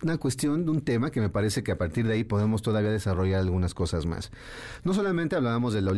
una 0.00 0.16
cuestión 0.16 0.64
de 0.64 0.70
un 0.70 0.80
tema 0.80 1.10
que 1.10 1.20
me 1.20 1.28
parece 1.28 1.62
que 1.62 1.72
a 1.72 1.76
partir 1.76 2.06
de 2.06 2.14
ahí 2.14 2.24
podemos 2.24 2.62
todavía 2.62 2.90
desarrollar 2.90 3.40
algunas 3.40 3.74
cosas 3.74 4.06
más. 4.06 4.30
No 4.82 4.94
solamente 4.94 5.36
hablábamos 5.36 5.74
de 5.74 5.82
la, 5.82 5.90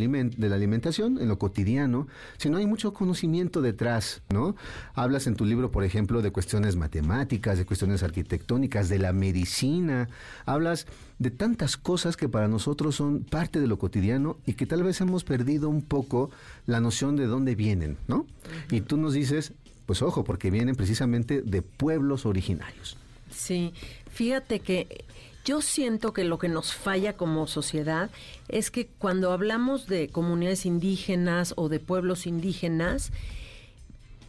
alimentación 0.56 1.20
en 1.20 1.28
lo 1.28 1.38
cotidiano, 1.38 2.08
sino 2.36 2.56
hay 2.56 2.66
mucho 2.66 2.92
conocimiento 2.92 3.62
detrás, 3.62 4.22
¿no? 4.28 4.56
Hablas 4.94 5.28
en 5.28 5.36
tu 5.36 5.44
libro, 5.44 5.70
por 5.70 5.84
ejemplo, 5.84 6.20
de 6.20 6.32
cuestiones 6.32 6.74
matemáticas, 6.74 7.58
de 7.58 7.64
cuestiones 7.64 8.02
arquitectónicas, 8.02 8.88
de 8.88 8.98
la 8.98 9.12
medicina 9.12 9.35
medicina, 9.36 10.08
hablas 10.46 10.86
de 11.18 11.30
tantas 11.30 11.76
cosas 11.76 12.16
que 12.16 12.28
para 12.28 12.48
nosotros 12.48 12.96
son 12.96 13.22
parte 13.22 13.60
de 13.60 13.66
lo 13.66 13.78
cotidiano 13.78 14.38
y 14.46 14.54
que 14.54 14.64
tal 14.64 14.82
vez 14.82 15.00
hemos 15.02 15.24
perdido 15.24 15.68
un 15.68 15.82
poco 15.82 16.30
la 16.64 16.80
noción 16.80 17.16
de 17.16 17.26
dónde 17.26 17.54
vienen, 17.54 17.98
¿no? 18.08 18.26
Y 18.70 18.80
tú 18.80 18.96
nos 18.96 19.12
dices, 19.12 19.52
pues 19.84 20.00
ojo, 20.00 20.24
porque 20.24 20.50
vienen 20.50 20.74
precisamente 20.74 21.42
de 21.42 21.60
pueblos 21.60 22.24
originarios. 22.24 22.96
Sí, 23.30 23.74
fíjate 24.10 24.60
que 24.60 25.04
yo 25.44 25.60
siento 25.60 26.12
que 26.12 26.24
lo 26.24 26.38
que 26.38 26.48
nos 26.48 26.74
falla 26.74 27.16
como 27.16 27.46
sociedad 27.46 28.10
es 28.48 28.70
que 28.70 28.86
cuando 28.86 29.32
hablamos 29.32 29.86
de 29.86 30.08
comunidades 30.08 30.64
indígenas 30.64 31.52
o 31.56 31.68
de 31.68 31.78
pueblos 31.78 32.26
indígenas, 32.26 33.12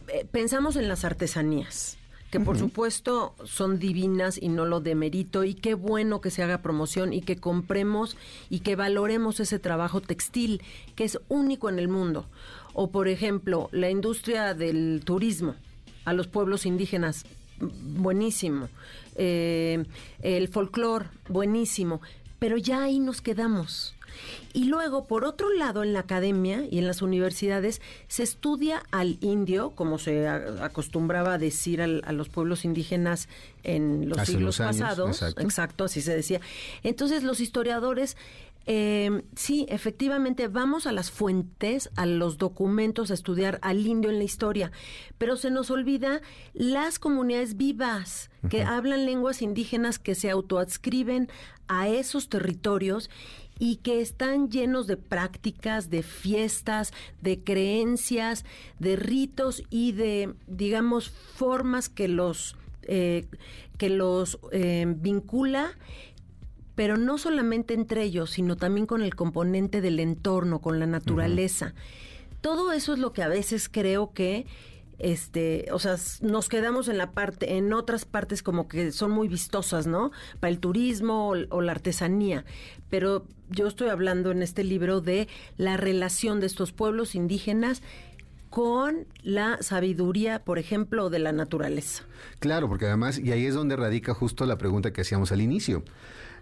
eh, 0.08 0.26
pensamos 0.30 0.76
en 0.76 0.88
las 0.88 1.04
artesanías 1.04 1.98
que 2.30 2.40
por 2.40 2.58
supuesto 2.58 3.34
son 3.44 3.78
divinas 3.78 4.38
y 4.40 4.48
no 4.48 4.66
lo 4.66 4.80
demerito 4.80 5.44
y 5.44 5.54
qué 5.54 5.74
bueno 5.74 6.20
que 6.20 6.30
se 6.30 6.42
haga 6.42 6.62
promoción 6.62 7.12
y 7.12 7.22
que 7.22 7.36
compremos 7.36 8.16
y 8.50 8.60
que 8.60 8.76
valoremos 8.76 9.40
ese 9.40 9.58
trabajo 9.58 10.00
textil 10.00 10.60
que 10.94 11.04
es 11.04 11.18
único 11.28 11.68
en 11.68 11.78
el 11.78 11.88
mundo. 11.88 12.26
O 12.74 12.90
por 12.90 13.08
ejemplo, 13.08 13.68
la 13.72 13.90
industria 13.90 14.54
del 14.54 15.02
turismo 15.04 15.54
a 16.04 16.12
los 16.12 16.26
pueblos 16.26 16.64
indígenas, 16.64 17.24
buenísimo. 17.60 18.68
Eh, 19.14 19.84
el 20.22 20.48
folclore, 20.48 21.06
buenísimo. 21.28 22.00
Pero 22.38 22.56
ya 22.56 22.84
ahí 22.84 23.00
nos 23.00 23.20
quedamos. 23.20 23.94
Y 24.52 24.64
luego, 24.64 25.06
por 25.06 25.24
otro 25.24 25.52
lado, 25.52 25.82
en 25.82 25.92
la 25.92 26.00
academia 26.00 26.64
y 26.70 26.78
en 26.78 26.86
las 26.86 27.02
universidades 27.02 27.80
se 28.08 28.22
estudia 28.22 28.82
al 28.90 29.18
indio, 29.20 29.70
como 29.70 29.98
se 29.98 30.28
acostumbraba 30.28 31.34
a 31.34 31.38
decir 31.38 31.82
a 31.82 32.12
los 32.12 32.28
pueblos 32.28 32.64
indígenas 32.64 33.28
en 33.62 34.08
los 34.08 34.26
siglos 34.26 34.58
pasados. 34.58 35.22
exacto, 35.22 35.84
así 35.84 36.00
se 36.00 36.14
decía. 36.14 36.40
Entonces, 36.82 37.22
los 37.22 37.40
historiadores 37.40 38.16
eh, 38.70 39.22
sí, 39.34 39.64
efectivamente, 39.70 40.46
vamos 40.46 40.86
a 40.86 40.92
las 40.92 41.10
fuentes, 41.10 41.88
a 41.96 42.04
los 42.04 42.36
documentos, 42.36 43.10
a 43.10 43.14
estudiar 43.14 43.58
al 43.62 43.86
indio 43.86 44.10
en 44.10 44.18
la 44.18 44.24
historia, 44.24 44.72
pero 45.16 45.38
se 45.38 45.50
nos 45.50 45.70
olvida 45.70 46.20
las 46.52 46.98
comunidades 46.98 47.56
vivas 47.56 48.30
que 48.50 48.64
hablan 48.64 49.06
lenguas 49.06 49.40
indígenas 49.40 49.98
que 49.98 50.14
se 50.14 50.28
autoadscriben 50.28 51.30
a 51.66 51.88
esos 51.88 52.28
territorios 52.28 53.08
y 53.58 53.76
que 53.76 54.00
están 54.00 54.50
llenos 54.50 54.86
de 54.86 54.96
prácticas, 54.96 55.90
de 55.90 56.02
fiestas, 56.02 56.92
de 57.20 57.42
creencias, 57.42 58.44
de 58.78 58.96
ritos 58.96 59.62
y 59.70 59.92
de, 59.92 60.34
digamos, 60.46 61.10
formas 61.10 61.88
que 61.88 62.08
los, 62.08 62.56
eh, 62.82 63.26
que 63.76 63.90
los 63.90 64.38
eh, 64.52 64.86
vincula 64.86 65.76
pero 66.78 66.96
no 66.96 67.18
solamente 67.18 67.74
entre 67.74 68.04
ellos, 68.04 68.30
sino 68.30 68.54
también 68.54 68.86
con 68.86 69.02
el 69.02 69.16
componente 69.16 69.80
del 69.80 69.98
entorno, 69.98 70.60
con 70.60 70.78
la 70.78 70.86
naturaleza. 70.86 71.74
Todo 72.40 72.70
eso 72.70 72.92
es 72.92 73.00
lo 73.00 73.12
que 73.12 73.24
a 73.24 73.26
veces 73.26 73.68
creo 73.68 74.12
que 74.12 74.46
este, 74.98 75.66
o 75.72 75.78
sea, 75.78 75.96
nos 76.20 76.48
quedamos 76.48 76.88
en 76.88 76.98
la 76.98 77.12
parte, 77.12 77.56
en 77.56 77.72
otras 77.72 78.04
partes 78.04 78.42
como 78.42 78.68
que 78.68 78.92
son 78.92 79.10
muy 79.10 79.28
vistosas, 79.28 79.86
¿no? 79.86 80.10
Para 80.40 80.50
el 80.50 80.58
turismo 80.58 81.34
o, 81.50 81.60
la 81.60 81.72
artesanía. 81.72 82.44
Pero 82.90 83.26
yo 83.50 83.66
estoy 83.66 83.88
hablando 83.88 84.30
en 84.30 84.42
este 84.42 84.64
libro 84.64 85.00
de 85.00 85.28
la 85.56 85.76
relación 85.76 86.40
de 86.40 86.46
estos 86.46 86.72
pueblos 86.72 87.14
indígenas 87.14 87.82
con 88.50 89.06
la 89.22 89.62
sabiduría, 89.62 90.42
por 90.42 90.58
ejemplo, 90.58 91.10
de 91.10 91.18
la 91.18 91.32
naturaleza. 91.32 92.04
Claro, 92.38 92.68
porque 92.68 92.86
además, 92.86 93.18
y 93.18 93.30
ahí 93.30 93.44
es 93.44 93.54
donde 93.54 93.76
radica 93.76 94.14
justo 94.14 94.46
la 94.46 94.56
pregunta 94.58 94.92
que 94.92 95.02
hacíamos 95.02 95.32
al 95.32 95.42
inicio. 95.42 95.84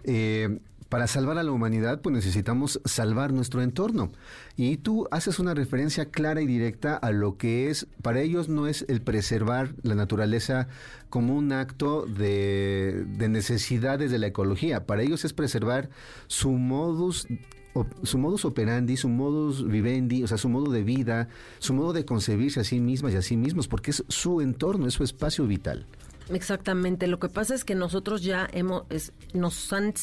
Eh, 0.03 0.59
para 0.89 1.07
salvar 1.07 1.37
a 1.37 1.43
la 1.43 1.51
humanidad, 1.51 2.01
pues 2.01 2.13
necesitamos 2.15 2.81
salvar 2.85 3.33
nuestro 3.33 3.61
entorno. 3.61 4.11
Y 4.55 4.77
tú 4.77 5.07
haces 5.11 5.39
una 5.39 5.53
referencia 5.53 6.05
clara 6.05 6.41
y 6.41 6.47
directa 6.47 6.95
a 6.95 7.11
lo 7.11 7.37
que 7.37 7.69
es, 7.69 7.87
para 8.01 8.21
ellos 8.21 8.49
no 8.49 8.67
es 8.67 8.85
el 8.87 9.01
preservar 9.01 9.73
la 9.83 9.95
naturaleza 9.95 10.67
como 11.09 11.35
un 11.35 11.51
acto 11.51 12.05
de, 12.05 13.05
de 13.07 13.29
necesidades 13.29 14.11
de 14.11 14.19
la 14.19 14.27
ecología, 14.27 14.85
para 14.85 15.03
ellos 15.03 15.25
es 15.25 15.33
preservar 15.33 15.89
su 16.27 16.51
modus 16.51 17.27
su 18.03 18.17
modus 18.17 18.45
operandi, 18.45 18.97
su 18.97 19.09
modus 19.09 19.67
vivendi, 19.67 20.23
o 20.23 20.27
sea, 20.27 20.37
su 20.37 20.49
modo 20.49 20.71
de 20.71 20.83
vida, 20.83 21.27
su 21.59 21.73
modo 21.73 21.93
de 21.93 22.05
concebirse 22.05 22.59
a 22.59 22.63
sí 22.63 22.79
mismas 22.79 23.13
y 23.13 23.17
a 23.17 23.21
sí 23.21 23.37
mismos, 23.37 23.67
porque 23.67 23.91
es 23.91 24.03
su 24.07 24.41
entorno, 24.41 24.87
es 24.87 24.95
su 24.95 25.03
espacio 25.03 25.45
vital. 25.45 25.85
Exactamente. 26.29 27.07
Lo 27.07 27.19
que 27.19 27.29
pasa 27.29 27.55
es 27.55 27.63
que 27.63 27.75
nosotros 27.75 28.21
ya 28.21 28.47
hemos, 28.51 28.83
nos, 29.33 29.71
han, 29.73 29.93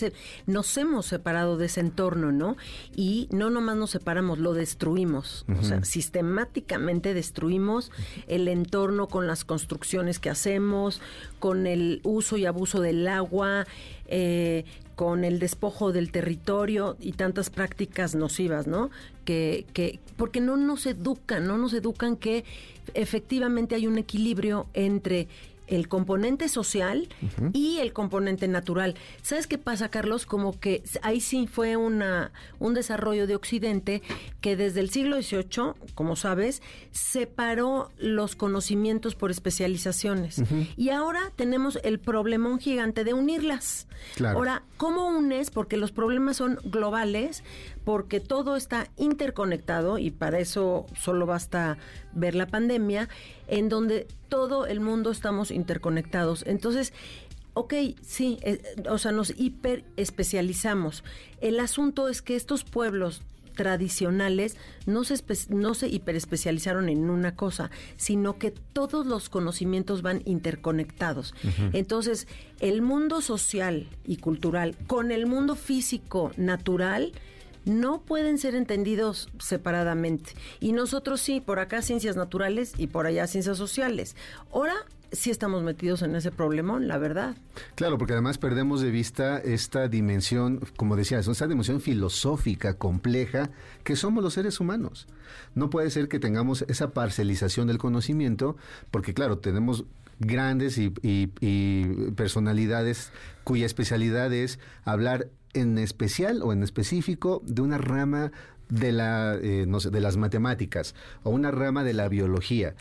nos 0.47 0.77
hemos 0.79 1.07
separado 1.07 1.57
de 1.57 1.67
ese 1.67 1.81
entorno, 1.81 2.33
¿no? 2.33 2.57
Y 2.97 3.29
no 3.31 3.51
nomás 3.51 3.77
nos 3.77 3.91
separamos, 3.91 4.39
lo 4.39 4.55
destruimos. 4.55 5.45
O 5.59 5.63
sea, 5.63 5.85
sistemáticamente 5.85 7.15
destruimos 7.15 7.91
el 8.27 8.49
entorno 8.49 9.09
con 9.09 9.27
las 9.27 9.45
construcciones 9.45 10.19
que 10.19 10.31
hacemos, 10.31 11.01
con 11.39 11.67
el 11.67 12.01
uso 12.05 12.37
y 12.37 12.47
abuso 12.47 12.81
del 12.81 13.07
agua, 13.07 13.67
eh, 14.07 14.65
con 14.97 15.25
el 15.25 15.39
despojo 15.39 15.93
del 15.93 16.13
territorio 16.13 16.97
y 17.01 17.13
tantas 17.13 17.51
prácticas 17.51 18.15
nocivas, 18.15 18.67
¿no? 18.67 18.91
Que, 19.25 19.67
que, 19.73 19.99
porque 20.17 20.41
no 20.41 20.57
nos 20.57 20.87
educan, 20.87 21.47
no 21.47 21.59
nos 21.59 21.73
educan 21.75 22.17
que 22.17 22.45
efectivamente 22.95 23.75
hay 23.75 23.87
un 23.87 23.99
equilibrio 23.99 24.67
entre 24.75 25.27
el 25.67 25.89
componente 25.89 26.49
social 26.49 27.09
y 27.53 27.79
el 27.79 27.93
componente 27.93 28.49
natural. 28.49 28.95
¿Sabes 29.23 29.47
qué 29.47 29.59
pasa, 29.59 29.91
Carlos? 29.91 30.27
Como 30.27 30.59
que 30.59 30.83
ahí 31.03 31.21
sí 31.21 31.47
fue 31.47 31.77
una, 31.77 32.33
un 32.59 32.75
desarrollo 32.75 33.27
de 33.27 33.35
Occidente 33.35 34.03
que 34.41 34.57
desde 34.57 34.81
el 34.81 34.91
siglo 34.91 35.21
XVIII, 35.21 35.75
como 35.95 36.17
sabes, 36.17 36.63
separó 36.91 37.91
los 37.99 38.37
conocimientos 38.37 39.15
por 39.15 39.31
especializaciones. 39.31 40.43
Y 40.77 40.91
ahora 40.91 41.33
tenemos 41.37 41.79
el 41.83 41.99
problemón 41.99 42.59
gigante 42.59 43.05
de 43.05 43.15
unirlas. 43.15 43.87
Ahora, 44.25 44.63
¿cómo 44.77 45.09
unes? 45.09 45.51
Porque 45.51 45.77
los 45.77 45.93
problemas 45.93 46.37
son 46.37 46.59
globales, 46.65 47.43
porque 47.85 48.21
todo 48.21 48.57
está 48.57 48.89
interconectado 48.97 49.99
y 49.99 50.11
para 50.11 50.39
eso 50.39 50.87
solo 50.99 51.27
basta 51.27 51.79
ver 52.13 52.35
la 52.35 52.47
pandemia, 52.47 53.09
en 53.47 53.69
donde 53.69 54.07
todo 54.29 54.67
el 54.67 54.81
mundo 54.81 55.11
estamos 55.11 55.51
interconectados. 55.51 56.45
Entonces, 56.47 56.93
ok, 57.53 57.75
sí, 58.03 58.39
eh, 58.43 58.61
o 58.89 58.99
sea, 58.99 59.13
nos 59.13 59.39
hiper 59.39 59.85
especializamos. 59.97 61.05
El 61.41 61.61
asunto 61.61 62.09
es 62.09 62.23
que 62.23 62.37
estos 62.37 62.65
pueblos 62.65 63.23
tradicionales 63.55 64.57
no 64.85 65.05
se, 65.05 65.23
no 65.49 65.75
se 65.75 65.89
hiperespecializaron 65.89 66.89
en 66.89 67.09
una 67.09 67.37
cosa, 67.37 67.71
sino 67.97 68.37
que 68.39 68.51
todos 68.51 69.07
los 69.07 69.29
conocimientos 69.29 70.03
van 70.03 70.23
interconectados. 70.25 71.35
Entonces, 71.73 72.27
el 72.61 72.83
mundo 72.83 73.21
social 73.21 73.89
y 74.05 74.17
cultural 74.17 74.77
con 74.87 75.13
el 75.13 75.27
mundo 75.27 75.55
físico 75.55 76.33
natural 76.37 77.13
no 77.65 78.03
pueden 78.03 78.39
ser 78.39 78.55
entendidos 78.55 79.29
separadamente. 79.39 80.33
Y 80.61 80.73
nosotros 80.73 81.21
sí, 81.21 81.41
por 81.41 81.59
acá 81.59 81.83
ciencias 81.83 82.17
naturales 82.17 82.75
y 82.77 82.89
por 82.89 83.07
allá 83.07 83.27
ciencias 83.27 83.57
sociales. 83.57 84.17
Ahora 84.53 84.75
sí 85.15 85.31
estamos 85.31 85.63
metidos 85.63 86.03
en 86.03 86.15
ese 86.15 86.31
problemón, 86.31 86.89
la 86.89 86.99
verdad. 86.99 87.37
Claro, 87.75 87.99
porque 87.99 88.13
además 88.13 88.39
perdemos 88.39 88.81
de 88.81 88.91
vista 88.91 89.39
esta 89.39 89.89
dimensión, 89.89 90.61
como 90.77 90.97
decías, 90.97 91.27
esta 91.27 91.47
dimensión 91.47 91.81
filosófica 91.81 92.75
compleja 92.75 93.51
que 93.83 93.97
somos 93.97 94.23
los 94.23 94.35
seres 94.35 94.61
humanos. 94.61 95.07
No 95.55 95.71
puede 95.71 95.91
ser 95.91 96.09
que 96.09 96.19
tengamos 96.19 96.63
esa 96.69 96.91
parcelización 96.91 97.67
del 97.67 97.79
conocimiento, 97.79 98.57
porque 98.91 99.15
claro, 99.15 99.39
tenemos 99.39 99.85
grandes 100.19 100.79
y, 100.79 100.93
y 101.03 101.85
personalidades 102.13 103.11
cuya 103.43 103.67
especialidad 103.67 104.33
es 104.33 104.59
hablar 104.85 105.29
en 105.55 105.79
especial 105.79 106.43
o 106.43 106.53
en 106.53 106.63
específico 106.63 107.43
de 107.47 107.63
una 107.63 107.79
rama 107.79 108.33
de 108.69 108.93
la 108.93 109.37
eh, 109.41 109.67
no 109.67 109.81
sé, 109.81 109.91
de 109.91 110.01
las 110.01 110.17
matemáticas 110.17 110.95
o 111.23 111.31
una 111.31 111.51
rama 111.51 111.85
de 111.85 111.93
la 111.93 112.09
biología. 112.09 112.75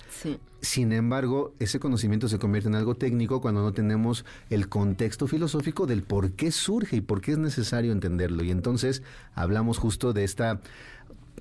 Sin 0.62 0.93
embargo, 0.93 1.53
ese 1.59 1.79
conocimiento 1.79 2.29
se 2.29 2.39
convierte 2.39 2.69
en 2.69 2.75
algo 2.75 2.95
técnico 2.95 3.41
cuando 3.41 3.62
no 3.62 3.73
tenemos 3.73 4.25
el 4.49 4.69
contexto 4.69 5.27
filosófico 5.27 5.86
del 5.86 6.03
por 6.03 6.31
qué 6.31 6.51
surge 6.51 6.97
y 6.97 7.01
por 7.01 7.19
qué 7.19 7.33
es 7.33 7.38
necesario 7.38 7.91
entenderlo. 7.91 8.43
Y 8.43 8.51
entonces 8.51 9.03
hablamos 9.36 9.77
justo 9.77 10.13
de 10.13 10.23
esta 10.23 10.62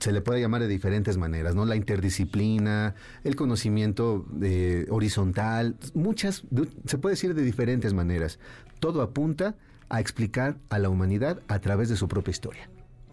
se 0.00 0.10
le 0.10 0.20
puede 0.20 0.40
llamar 0.40 0.62
de 0.62 0.68
diferentes 0.68 1.16
maneras, 1.16 1.54
¿no? 1.54 1.64
La 1.64 1.76
interdisciplina, 1.76 2.94
el 3.22 3.36
conocimiento 3.36 4.26
eh, 4.42 4.86
horizontal, 4.90 5.76
muchas, 5.94 6.42
se 6.86 6.98
puede 6.98 7.12
decir 7.12 7.34
de 7.34 7.42
diferentes 7.42 7.94
maneras. 7.94 8.40
Todo 8.80 9.02
apunta 9.02 9.54
a 9.92 10.00
explicar 10.00 10.56
a 10.70 10.78
la 10.78 10.88
humanidad 10.88 11.40
a 11.48 11.60
través 11.60 11.90
de 11.90 11.96
su 11.96 12.08
propia 12.08 12.30
historia. 12.32 12.68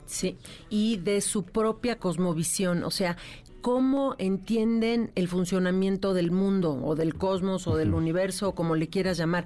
Sí, 0.06 0.38
y 0.70 0.98
de 0.98 1.20
su 1.22 1.44
propia 1.44 2.00
cosmovisión, 2.00 2.84
o 2.84 2.90
sea, 2.90 3.18
cómo 3.62 4.16
entienden 4.18 5.12
el 5.16 5.28
funcionamiento 5.28 6.14
del 6.14 6.32
mundo 6.32 6.82
o 6.84 6.96
del 6.96 7.16
cosmos 7.16 7.68
o 7.68 7.76
del 7.76 7.94
universo, 7.94 8.56
como 8.56 8.78
le 8.78 8.88
quieras 8.88 9.18
llamar, 9.18 9.46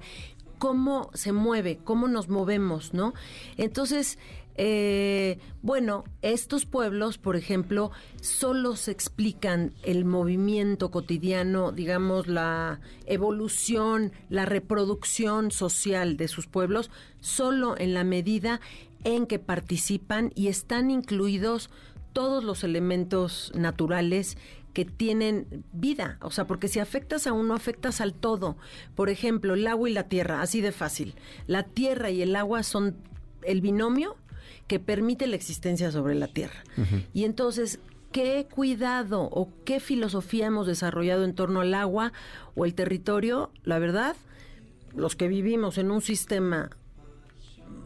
cómo 0.59 1.09
se 1.15 1.31
mueve, 1.31 1.79
cómo 1.83 2.07
nos 2.07 2.29
movemos, 2.29 2.93
¿no? 2.93 3.15
Entonces, 3.57 4.19
eh, 4.55 5.39
bueno, 5.61 6.03
estos 6.21 6.65
pueblos, 6.65 7.17
por 7.17 7.35
ejemplo, 7.35 7.91
solo 8.21 8.75
se 8.75 8.91
explican 8.91 9.73
el 9.83 10.05
movimiento 10.05 10.91
cotidiano, 10.91 11.71
digamos, 11.71 12.27
la 12.27 12.79
evolución, 13.05 14.11
la 14.29 14.45
reproducción 14.45 15.51
social 15.51 16.17
de 16.17 16.27
sus 16.27 16.47
pueblos, 16.47 16.91
solo 17.19 17.75
en 17.77 17.93
la 17.93 18.03
medida 18.03 18.61
en 19.03 19.25
que 19.25 19.39
participan 19.39 20.31
y 20.35 20.47
están 20.47 20.91
incluidos 20.91 21.69
todos 22.13 22.43
los 22.43 22.63
elementos 22.63 23.51
naturales 23.55 24.37
que 24.73 24.85
tienen 24.85 25.63
vida, 25.71 26.17
o 26.21 26.31
sea, 26.31 26.47
porque 26.47 26.67
si 26.67 26.79
afectas 26.79 27.27
a 27.27 27.33
uno, 27.33 27.53
afectas 27.53 28.01
al 28.01 28.13
todo. 28.13 28.57
Por 28.95 29.09
ejemplo, 29.09 29.53
el 29.53 29.67
agua 29.67 29.89
y 29.89 29.93
la 29.93 30.09
tierra, 30.09 30.41
así 30.41 30.61
de 30.61 30.71
fácil. 30.71 31.15
La 31.45 31.63
tierra 31.63 32.09
y 32.09 32.21
el 32.23 32.35
agua 32.35 32.63
son 32.63 32.97
el 33.43 33.61
binomio 33.61 34.15
que 34.67 34.80
permite 34.80 35.28
la 35.28 35.36
existencia 35.36 35.91
sobre 35.91 36.15
la 36.15 36.28
tierra. 36.28 36.63
Y 37.13 37.26
entonces, 37.26 37.80
¿qué 38.12 38.47
cuidado 38.49 39.23
o 39.23 39.49
qué 39.65 39.80
filosofía 39.80 40.47
hemos 40.47 40.67
desarrollado 40.67 41.26
en 41.26 41.36
torno 41.36 41.62
al 41.62 41.73
agua 41.73 42.13
o 42.56 42.65
el 42.65 42.73
territorio? 42.73 43.52
La 43.63 43.80
verdad, 43.80 44.15
los 44.95 45.15
que 45.15 45.28
vivimos 45.28 45.78
en 45.78 45.91
un 45.91 46.02
sistema 46.02 46.69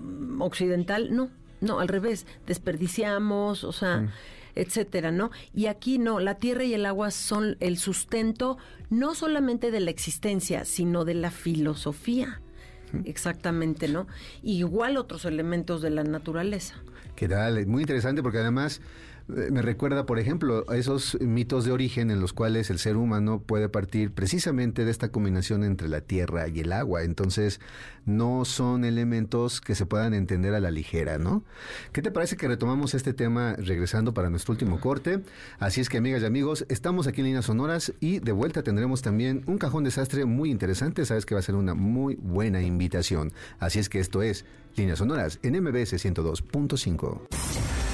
mm, 0.01 0.41
occidental, 0.41 1.15
no, 1.15 1.29
no, 1.61 1.79
al 1.79 1.87
revés, 1.87 2.27
desperdiciamos, 2.45 3.63
o 3.63 3.71
sea, 3.71 4.11
etcétera, 4.55 5.11
¿no? 5.11 5.31
Y 5.53 5.67
aquí 5.67 5.97
no, 5.99 6.19
la 6.19 6.35
tierra 6.35 6.63
y 6.63 6.73
el 6.73 6.85
agua 6.85 7.11
son 7.11 7.57
el 7.59 7.77
sustento 7.77 8.57
no 8.89 9.15
solamente 9.15 9.71
de 9.71 9.79
la 9.79 9.91
existencia, 9.91 10.65
sino 10.65 11.05
de 11.05 11.13
la 11.13 11.31
filosofía. 11.31 12.41
Exactamente, 13.05 13.87
¿no? 13.87 14.07
Igual 14.43 14.97
otros 14.97 15.25
elementos 15.25 15.81
de 15.81 15.89
la 15.89 16.03
naturaleza. 16.03 16.75
¿Qué 17.15 17.27
tal? 17.27 17.65
Muy 17.65 17.81
interesante 17.81 18.21
porque 18.21 18.39
además 18.39 18.81
me 19.27 19.61
recuerda, 19.61 20.05
por 20.05 20.19
ejemplo, 20.19 20.63
a 20.69 20.77
esos 20.77 21.17
mitos 21.19 21.65
de 21.65 21.71
origen 21.71 22.11
en 22.11 22.21
los 22.21 22.31
cuales 22.31 22.69
el 22.69 22.79
ser 22.79 22.95
humano 22.95 23.41
puede 23.41 23.67
partir 23.67 24.11
precisamente 24.11 24.85
de 24.85 24.91
esta 24.91 25.09
combinación 25.09 25.63
entre 25.63 25.89
la 25.89 26.01
tierra 26.01 26.47
y 26.47 26.61
el 26.61 26.71
agua. 26.71 27.03
Entonces, 27.03 27.59
no 28.05 28.45
son 28.45 28.85
elementos 28.85 29.59
que 29.59 29.75
se 29.75 29.85
puedan 29.85 30.13
entender 30.13 30.53
a 30.55 30.61
la 30.61 30.71
ligera, 30.71 31.17
¿no? 31.17 31.43
¿Qué 31.91 32.01
te 32.01 32.11
parece 32.11 32.37
que 32.37 32.47
retomamos 32.47 32.93
este 32.93 33.13
tema 33.13 33.55
regresando 33.57 34.13
para 34.13 34.29
nuestro 34.29 34.53
último 34.53 34.79
corte? 34.79 35.19
Así 35.59 35.81
es 35.81 35.89
que, 35.89 35.97
amigas 35.97 36.21
y 36.21 36.25
amigos, 36.25 36.65
estamos 36.69 37.05
aquí 37.05 37.19
en 37.19 37.27
Líneas 37.27 37.45
Sonoras 37.45 37.93
y 37.99 38.19
de 38.19 38.31
vuelta 38.31 38.63
tendremos 38.63 39.01
también 39.01 39.43
un 39.45 39.57
cajón 39.57 39.83
desastre 39.83 40.23
muy 40.23 40.49
interesante. 40.49 41.05
Sabes 41.05 41.25
que 41.25 41.35
va 41.35 41.39
a 41.39 41.43
ser 41.43 41.55
una 41.55 41.73
muy 41.73 42.15
buena 42.15 42.61
invitación. 42.61 43.33
Así 43.59 43.79
es 43.79 43.89
que 43.89 43.99
esto 43.99 44.21
es 44.21 44.45
Líneas 44.77 44.99
Sonoras 44.99 45.39
en 45.43 45.61
MBS 45.61 45.93
102.5 45.93 47.86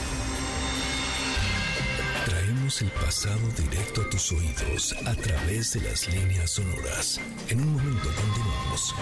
el 2.81 2.89
pasado 2.91 3.39
directo 3.57 4.01
a 4.01 4.09
tus 4.09 4.31
oídos 4.31 4.95
a 5.05 5.13
través 5.15 5.73
de 5.73 5.81
las 5.81 6.07
líneas 6.07 6.51
sonoras. 6.51 7.19
En 7.49 7.59
un 7.62 7.73
momento 7.73 8.09
continuamos. 8.15 8.95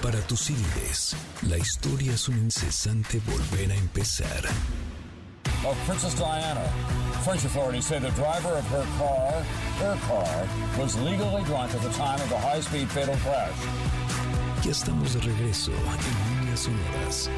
Para 0.00 0.20
tus 0.26 0.50
ídolos, 0.50 1.16
la 1.42 1.58
historia 1.58 2.14
es 2.14 2.28
un 2.28 2.38
incesante 2.38 3.20
volver 3.26 3.72
a 3.72 3.74
empezar. 3.74 4.44
Of 5.66 5.76
Princess 5.86 6.14
Diana. 6.14 6.64
French 7.24 7.44
authorities 7.44 7.86
say 7.86 7.98
the 7.98 8.10
driver 8.12 8.56
of 8.56 8.64
her 8.70 8.86
car, 8.98 9.42
her 9.80 9.98
car, 10.08 10.48
was 10.78 10.96
legally 10.96 11.42
drunk 11.44 11.74
at 11.74 11.82
the 11.82 11.90
time 11.90 12.20
of 12.20 12.28
the 12.30 12.38
high-speed 12.38 12.88
fatal 12.88 13.16
crash. 13.16 13.52
Ya 14.62 14.70
estamos 14.70 15.12
de 15.14 15.20
regreso 15.20 15.72
en 15.72 16.40
líneas 16.40 16.60
sonoras. 16.60 17.28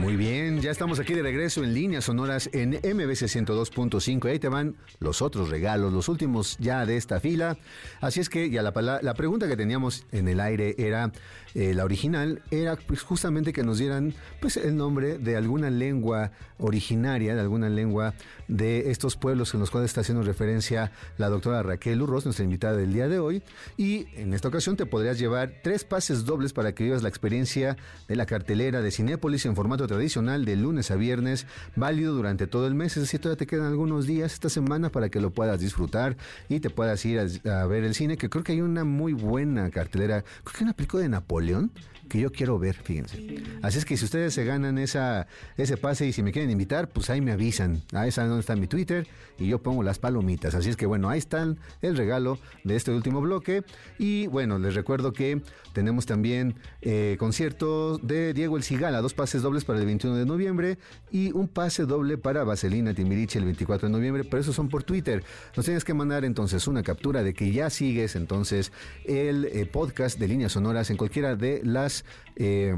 Muy 0.00 0.16
bien, 0.16 0.60
ya 0.60 0.70
estamos 0.70 0.98
aquí 0.98 1.14
de 1.14 1.22
regreso 1.22 1.62
en 1.62 1.74
líneas 1.74 2.04
sonoras 2.04 2.50
en 2.52 2.70
MBC 2.70 3.28
102.5. 3.28 4.28
Ahí 4.28 4.38
te 4.38 4.48
van 4.48 4.74
los 4.98 5.22
otros 5.22 5.48
regalos, 5.48 5.92
los 5.92 6.08
últimos 6.08 6.56
ya 6.58 6.84
de 6.86 6.96
esta 6.96 7.20
fila. 7.20 7.56
Así 8.00 8.20
es 8.20 8.28
que 8.28 8.50
ya 8.50 8.62
la, 8.62 8.72
pregunta 9.14 9.46
que 9.46 9.56
teníamos 9.56 10.04
en 10.10 10.28
el 10.28 10.40
aire 10.40 10.74
era, 10.78 11.12
eh, 11.54 11.74
la 11.74 11.84
original, 11.84 12.42
era 12.50 12.76
pues, 12.76 13.02
justamente 13.02 13.52
que 13.52 13.62
nos 13.62 13.78
dieran 13.78 14.14
pues 14.40 14.56
el 14.56 14.76
nombre 14.76 15.18
de 15.18 15.36
alguna 15.36 15.70
lengua 15.70 16.32
originaria, 16.58 17.34
de 17.34 17.40
alguna 17.40 17.68
lengua 17.68 18.14
de 18.48 18.90
estos 18.90 19.16
pueblos 19.16 19.54
en 19.54 19.60
los 19.60 19.70
cuales 19.70 19.90
está 19.90 20.00
haciendo 20.00 20.22
referencia 20.22 20.92
la 21.18 21.28
doctora 21.28 21.62
Raquel 21.62 22.02
Urros, 22.02 22.24
nuestra 22.24 22.44
invitada 22.44 22.76
del 22.76 22.92
día 22.92 23.08
de 23.08 23.18
hoy. 23.18 23.42
Y 23.76 24.06
en 24.14 24.34
esta 24.34 24.48
ocasión 24.48 24.76
te 24.76 24.86
podrías 24.86 25.18
llevar 25.18 25.60
tres 25.62 25.84
pases 25.84 26.24
dobles 26.24 26.52
para 26.52 26.74
que 26.74 26.84
vivas 26.84 27.02
la 27.02 27.08
experiencia 27.08 27.76
de 28.08 28.16
la 28.16 28.26
cartelera 28.26 28.82
de 28.82 28.90
Cinépolis 28.90 29.46
en 29.46 29.54
formato 29.54 29.81
tradicional 29.86 30.44
de 30.44 30.56
lunes 30.56 30.90
a 30.90 30.96
viernes, 30.96 31.46
válido 31.76 32.14
durante 32.14 32.46
todo 32.46 32.66
el 32.66 32.74
mes. 32.74 32.96
Es 32.96 33.04
decir, 33.04 33.20
todavía 33.20 33.38
te 33.38 33.46
quedan 33.46 33.66
algunos 33.66 34.06
días 34.06 34.32
esta 34.32 34.48
semana 34.48 34.90
para 34.90 35.08
que 35.08 35.20
lo 35.20 35.30
puedas 35.30 35.60
disfrutar 35.60 36.16
y 36.48 36.60
te 36.60 36.70
puedas 36.70 37.04
ir 37.04 37.20
a, 37.20 37.66
ver 37.66 37.84
el 37.84 37.94
cine, 37.94 38.16
que 38.16 38.28
creo 38.28 38.44
que 38.44 38.52
hay 38.52 38.60
una 38.60 38.84
muy 38.84 39.12
buena 39.12 39.70
cartelera. 39.70 40.24
Creo 40.44 40.58
que 40.58 40.64
una 40.64 40.72
película 40.74 41.02
de 41.02 41.08
Napoleón 41.08 41.70
que 42.12 42.20
yo 42.20 42.30
quiero 42.30 42.58
ver, 42.58 42.74
fíjense. 42.74 43.42
Así 43.62 43.78
es 43.78 43.86
que 43.86 43.96
si 43.96 44.04
ustedes 44.04 44.34
se 44.34 44.44
ganan 44.44 44.76
esa, 44.76 45.26
ese 45.56 45.78
pase 45.78 46.06
y 46.06 46.12
si 46.12 46.22
me 46.22 46.30
quieren 46.30 46.50
invitar, 46.50 46.90
pues 46.90 47.08
ahí 47.08 47.22
me 47.22 47.32
avisan. 47.32 47.80
Ahí 47.94 48.12
saben 48.12 48.28
dónde 48.28 48.40
está 48.40 48.54
mi 48.54 48.66
Twitter 48.66 49.06
y 49.38 49.46
yo 49.46 49.62
pongo 49.62 49.82
las 49.82 49.98
palomitas. 49.98 50.54
Así 50.54 50.68
es 50.68 50.76
que 50.76 50.84
bueno, 50.84 51.08
ahí 51.08 51.18
están 51.18 51.58
el 51.80 51.96
regalo 51.96 52.38
de 52.64 52.76
este 52.76 52.90
último 52.90 53.22
bloque. 53.22 53.64
Y 53.98 54.26
bueno, 54.26 54.58
les 54.58 54.74
recuerdo 54.74 55.14
que 55.14 55.40
tenemos 55.72 56.04
también 56.04 56.54
eh, 56.82 57.16
concierto 57.18 57.96
de 57.96 58.34
Diego 58.34 58.58
El 58.58 58.62
Cigala, 58.62 59.00
dos 59.00 59.14
pases 59.14 59.40
dobles 59.40 59.64
para 59.64 59.78
el 59.78 59.86
21 59.86 60.14
de 60.18 60.26
noviembre 60.26 60.76
y 61.10 61.32
un 61.32 61.48
pase 61.48 61.86
doble 61.86 62.18
para 62.18 62.44
Vaselina 62.44 62.92
Timbiriche 62.92 63.38
el 63.38 63.46
24 63.46 63.88
de 63.88 63.92
noviembre, 63.92 64.24
pero 64.24 64.42
esos 64.42 64.54
son 64.54 64.68
por 64.68 64.82
Twitter. 64.82 65.24
Nos 65.56 65.64
tienes 65.64 65.82
que 65.82 65.94
mandar 65.94 66.26
entonces 66.26 66.66
una 66.66 66.82
captura 66.82 67.22
de 67.22 67.32
que 67.32 67.52
ya 67.52 67.70
sigues 67.70 68.16
entonces 68.16 68.70
el 69.06 69.46
eh, 69.46 69.64
podcast 69.64 70.18
de 70.18 70.28
líneas 70.28 70.52
sonoras 70.52 70.90
en 70.90 70.98
cualquiera 70.98 71.36
de 71.36 71.62
las 71.64 72.01
eh, 72.36 72.74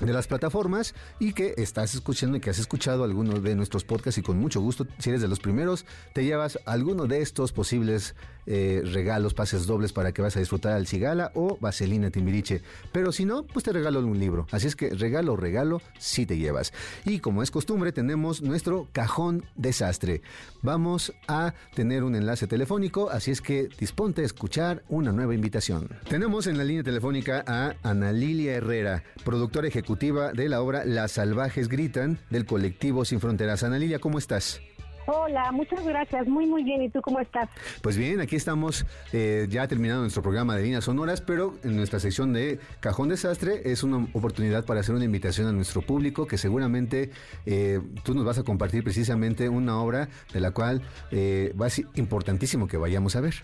de 0.00 0.12
las 0.12 0.26
plataformas 0.26 0.94
y 1.18 1.32
que 1.32 1.54
estás 1.56 1.94
escuchando 1.94 2.36
y 2.36 2.40
que 2.40 2.50
has 2.50 2.58
escuchado 2.58 3.04
algunos 3.04 3.42
de 3.42 3.54
nuestros 3.54 3.84
podcasts 3.84 4.18
y 4.18 4.22
con 4.22 4.38
mucho 4.38 4.60
gusto, 4.60 4.86
si 4.98 5.10
eres 5.10 5.22
de 5.22 5.28
los 5.28 5.40
primeros, 5.40 5.86
te 6.12 6.24
llevas 6.24 6.58
alguno 6.66 7.06
de 7.06 7.22
estos 7.22 7.52
posibles 7.52 8.14
eh, 8.48 8.82
regalos, 8.84 9.34
pases 9.34 9.66
dobles 9.66 9.92
para 9.92 10.12
que 10.12 10.22
vas 10.22 10.36
a 10.36 10.40
disfrutar 10.40 10.72
al 10.72 10.86
Cigala 10.86 11.32
o 11.34 11.58
Vaselina 11.60 12.10
Timbiriche. 12.10 12.62
Pero 12.92 13.10
si 13.10 13.24
no, 13.24 13.44
pues 13.44 13.64
te 13.64 13.72
regalo 13.72 14.00
un 14.00 14.18
libro. 14.18 14.46
Así 14.52 14.68
es 14.68 14.76
que 14.76 14.90
regalo, 14.90 15.36
regalo, 15.36 15.82
si 15.98 16.26
te 16.26 16.38
llevas. 16.38 16.72
Y 17.04 17.18
como 17.18 17.42
es 17.42 17.50
costumbre, 17.50 17.90
tenemos 17.92 18.42
nuestro 18.42 18.88
cajón 18.92 19.44
desastre. 19.56 20.22
Vamos 20.62 21.12
a 21.26 21.54
tener 21.74 22.04
un 22.04 22.14
enlace 22.14 22.46
telefónico, 22.46 23.10
así 23.10 23.30
es 23.30 23.40
que 23.40 23.68
disponte 23.78 24.22
a 24.22 24.26
escuchar 24.26 24.84
una 24.88 25.12
nueva 25.12 25.34
invitación. 25.34 25.88
Tenemos 26.08 26.46
en 26.46 26.58
la 26.58 26.64
línea 26.64 26.84
telefónica 26.84 27.44
a 27.46 27.74
Ana 27.82 28.12
Lilia 28.12 28.54
Herrera, 28.54 29.02
productora 29.24 29.68
ejecutiva 29.68 29.85
de 29.86 30.48
la 30.48 30.60
obra 30.62 30.84
Las 30.84 31.12
Salvajes 31.12 31.68
Gritan 31.68 32.18
del 32.28 32.44
colectivo 32.44 33.04
Sin 33.04 33.20
Fronteras. 33.20 33.62
Ana 33.62 33.78
Lilia, 33.78 34.00
¿cómo 34.00 34.18
estás? 34.18 34.60
Hola, 35.06 35.52
muchas 35.52 35.84
gracias. 35.86 36.26
Muy, 36.26 36.44
muy 36.46 36.64
bien. 36.64 36.82
¿Y 36.82 36.90
tú 36.90 37.00
cómo 37.00 37.20
estás? 37.20 37.48
Pues 37.82 37.96
bien, 37.96 38.20
aquí 38.20 38.34
estamos 38.34 38.84
eh, 39.12 39.46
ya 39.48 39.68
terminando 39.68 40.00
nuestro 40.00 40.22
programa 40.22 40.56
de 40.56 40.64
líneas 40.64 40.82
sonoras, 40.82 41.20
pero 41.20 41.54
en 41.62 41.76
nuestra 41.76 42.00
sección 42.00 42.32
de 42.32 42.58
Cajón 42.80 43.10
Desastre 43.10 43.70
es 43.70 43.84
una 43.84 44.08
oportunidad 44.12 44.64
para 44.64 44.80
hacer 44.80 44.96
una 44.96 45.04
invitación 45.04 45.46
a 45.46 45.52
nuestro 45.52 45.82
público 45.82 46.26
que 46.26 46.36
seguramente 46.36 47.10
eh, 47.46 47.80
tú 48.02 48.14
nos 48.14 48.24
vas 48.24 48.38
a 48.38 48.42
compartir 48.42 48.82
precisamente 48.82 49.48
una 49.48 49.78
obra 49.78 50.08
de 50.32 50.40
la 50.40 50.50
cual 50.50 50.82
eh, 51.12 51.54
va 51.60 51.66
a 51.66 51.70
ser 51.70 51.86
importantísimo 51.94 52.66
que 52.66 52.76
vayamos 52.76 53.14
a 53.14 53.20
ver. 53.20 53.34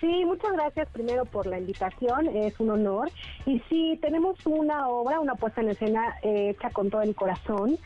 Sí, 0.00 0.24
muchas 0.24 0.52
gracias 0.52 0.88
primero 0.92 1.26
por 1.26 1.46
la 1.46 1.58
invitación, 1.58 2.28
es 2.28 2.58
un 2.58 2.70
honor. 2.70 3.10
Y 3.44 3.60
sí, 3.68 3.98
tenemos 4.00 4.36
una 4.46 4.88
obra, 4.88 5.20
una 5.20 5.34
puesta 5.34 5.60
en 5.60 5.68
escena 5.68 6.16
hecha 6.22 6.70
con 6.70 6.88
todo 6.88 7.02
el 7.02 7.14
corazón. 7.14 7.78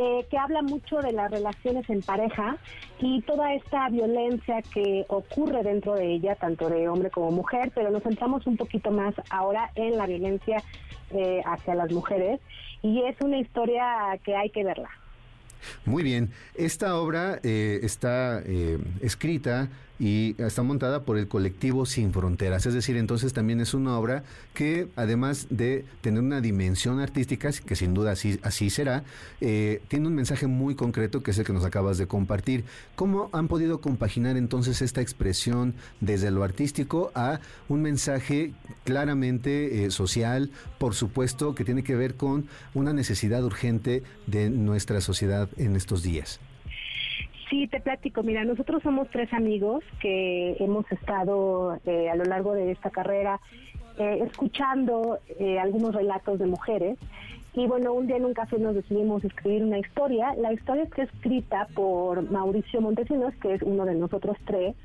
Eh, 0.00 0.26
que 0.30 0.38
habla 0.38 0.62
mucho 0.62 0.98
de 0.98 1.10
las 1.10 1.28
relaciones 1.28 1.90
en 1.90 2.02
pareja 2.02 2.56
y 3.00 3.20
toda 3.22 3.52
esta 3.52 3.88
violencia 3.88 4.62
que 4.72 5.04
ocurre 5.08 5.64
dentro 5.64 5.94
de 5.94 6.14
ella, 6.14 6.36
tanto 6.36 6.70
de 6.70 6.88
hombre 6.88 7.10
como 7.10 7.32
mujer, 7.32 7.72
pero 7.74 7.90
nos 7.90 8.04
centramos 8.04 8.46
un 8.46 8.56
poquito 8.56 8.92
más 8.92 9.12
ahora 9.28 9.72
en 9.74 9.96
la 9.96 10.06
violencia 10.06 10.62
eh, 11.10 11.42
hacia 11.44 11.74
las 11.74 11.90
mujeres 11.90 12.38
y 12.80 13.02
es 13.02 13.20
una 13.20 13.38
historia 13.38 14.16
que 14.22 14.36
hay 14.36 14.50
que 14.50 14.62
verla. 14.62 14.88
Muy 15.84 16.04
bien, 16.04 16.30
esta 16.54 16.96
obra 16.96 17.40
eh, 17.42 17.80
está 17.82 18.40
escrita 19.00 19.68
y 19.98 20.34
está 20.38 20.62
montada 20.62 21.02
por 21.02 21.18
el 21.18 21.28
colectivo 21.28 21.86
Sin 21.86 22.12
Fronteras. 22.12 22.66
Es 22.66 22.74
decir, 22.74 22.96
entonces 22.96 23.32
también 23.32 23.60
es 23.60 23.74
una 23.74 23.98
obra 23.98 24.22
que 24.54 24.88
además 24.96 25.46
de 25.50 25.84
tener 26.00 26.22
una 26.22 26.40
dimensión 26.40 27.00
artística, 27.00 27.50
que 27.52 27.76
sin 27.76 27.94
duda 27.94 28.12
así, 28.12 28.38
así 28.42 28.70
será, 28.70 29.04
eh, 29.40 29.82
tiene 29.88 30.06
un 30.06 30.14
mensaje 30.14 30.46
muy 30.46 30.74
concreto 30.74 31.22
que 31.22 31.32
es 31.32 31.38
el 31.38 31.44
que 31.44 31.52
nos 31.52 31.64
acabas 31.64 31.98
de 31.98 32.06
compartir. 32.06 32.64
¿Cómo 32.94 33.28
han 33.32 33.48
podido 33.48 33.80
compaginar 33.80 34.36
entonces 34.36 34.82
esta 34.82 35.00
expresión 35.00 35.74
desde 36.00 36.30
lo 36.30 36.44
artístico 36.44 37.10
a 37.14 37.40
un 37.68 37.82
mensaje 37.82 38.52
claramente 38.84 39.84
eh, 39.84 39.90
social, 39.90 40.50
por 40.78 40.94
supuesto, 40.94 41.54
que 41.54 41.64
tiene 41.64 41.82
que 41.82 41.96
ver 41.96 42.14
con 42.14 42.46
una 42.74 42.92
necesidad 42.92 43.44
urgente 43.44 44.02
de 44.26 44.50
nuestra 44.50 45.00
sociedad 45.00 45.48
en 45.56 45.76
estos 45.76 46.02
días? 46.02 46.40
Sí, 47.48 47.66
te 47.66 47.80
platico. 47.80 48.22
Mira, 48.22 48.44
nosotros 48.44 48.82
somos 48.82 49.08
tres 49.10 49.32
amigos 49.32 49.82
que 50.00 50.56
hemos 50.60 50.90
estado 50.92 51.78
eh, 51.86 52.10
a 52.10 52.16
lo 52.16 52.24
largo 52.24 52.52
de 52.52 52.72
esta 52.72 52.90
carrera 52.90 53.40
eh, 53.98 54.22
escuchando 54.24 55.18
eh, 55.40 55.58
algunos 55.58 55.92
relatos 55.92 56.38
de 56.38 56.46
mujeres 56.46 56.98
Y 57.54 57.66
bueno, 57.66 57.92
un 57.94 58.06
día 58.06 58.16
en 58.16 58.26
un 58.26 58.34
café 58.34 58.56
nos 58.58 58.76
decidimos 58.76 59.24
escribir 59.24 59.64
una 59.64 59.78
historia. 59.78 60.34
La 60.36 60.52
historia 60.52 60.84
está 60.84 61.02
escrita 61.02 61.66
por 61.74 62.30
Mauricio 62.30 62.80
Montesinos, 62.80 63.34
que 63.42 63.54
es 63.54 63.62
uno 63.62 63.84
de 63.86 63.94
nosotros 63.94 64.36
tres. 64.46 64.76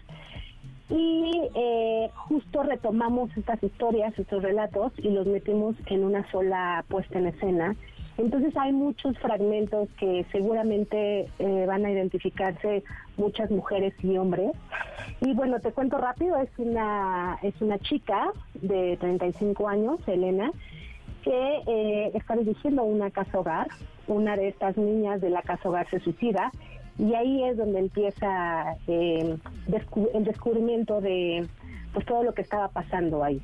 Y 0.90 1.42
eh, 1.56 2.10
justo 2.16 2.64
retomamos 2.64 3.36
estas 3.38 3.62
historias, 3.62 4.18
estos 4.18 4.42
relatos, 4.42 4.92
y 4.98 5.10
los 5.10 5.28
metimos 5.28 5.76
en 5.88 6.04
una 6.04 6.30
sola 6.32 6.84
puesta 6.88 7.20
en 7.20 7.28
escena. 7.28 7.76
Entonces 8.18 8.56
hay 8.58 8.72
muchos 8.72 9.18
fragmentos 9.20 9.90
que 10.00 10.26
seguramente 10.32 11.28
eh, 11.40 11.66
van 11.68 11.86
a 11.86 11.92
identificarse 11.92 12.84
muchas 13.18 13.50
mujeres 13.50 13.94
y 14.04 14.18
hombres. 14.18 14.52
Y 15.22 15.34
bueno, 15.34 15.60
te 15.60 15.72
cuento 15.72 15.98
rápido, 15.98 16.38
es 16.38 16.50
una, 16.58 17.40
es 17.42 17.60
una 17.62 17.80
chica 17.80 18.32
de 18.54 18.98
35 18.98 19.68
años, 19.68 20.00
Elena, 20.08 20.52
que 21.24 21.62
eh, 21.68 22.12
está 22.14 22.36
dirigiendo 22.36 22.84
una 22.84 23.10
casa 23.10 23.40
hogar. 23.40 23.68
Una 24.06 24.36
de 24.36 24.50
estas 24.50 24.78
niñas 24.78 25.22
de 25.22 25.30
la 25.30 25.42
casa 25.42 25.70
hogar 25.70 25.90
se 25.90 26.00
suicida 26.02 26.52
y 26.98 27.14
ahí 27.16 27.44
es 27.46 27.58
donde 27.58 27.80
empieza 27.80 28.76
eh, 28.88 29.38
el 30.14 30.24
descubrimiento 30.24 31.02
de 31.02 31.48
pues 31.94 32.06
todo 32.06 32.24
lo 32.24 32.34
que 32.34 32.42
estaba 32.42 32.68
pasando 32.68 33.24
ahí. 33.24 33.42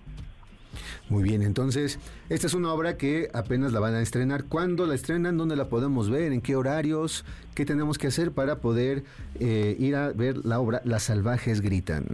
Muy 1.10 1.24
bien, 1.24 1.42
entonces, 1.42 2.00
esta 2.30 2.48
es 2.48 2.54
una 2.54 2.74
obra 2.74 2.98
que 2.98 3.30
apenas 3.34 3.74
la 3.74 3.80
van 3.80 3.96
a 3.96 4.02
estrenar. 4.02 4.46
¿Cuándo 4.46 4.86
la 4.86 4.96
estrenan? 4.96 5.38
¿Dónde 5.38 5.56
la 5.56 5.66
podemos 5.66 6.10
ver? 6.10 6.32
¿En 6.32 6.42
qué 6.42 6.56
horarios? 6.56 7.26
¿Qué 7.56 7.66
tenemos 7.66 7.98
que 7.98 8.08
hacer 8.08 8.32
para 8.32 8.58
poder 8.58 9.04
eh, 9.40 9.76
ir 9.80 9.96
a 9.96 10.12
ver 10.12 10.46
la 10.46 10.60
obra 10.60 10.82
Las 10.86 11.04
salvajes 11.04 11.62
gritan? 11.62 12.06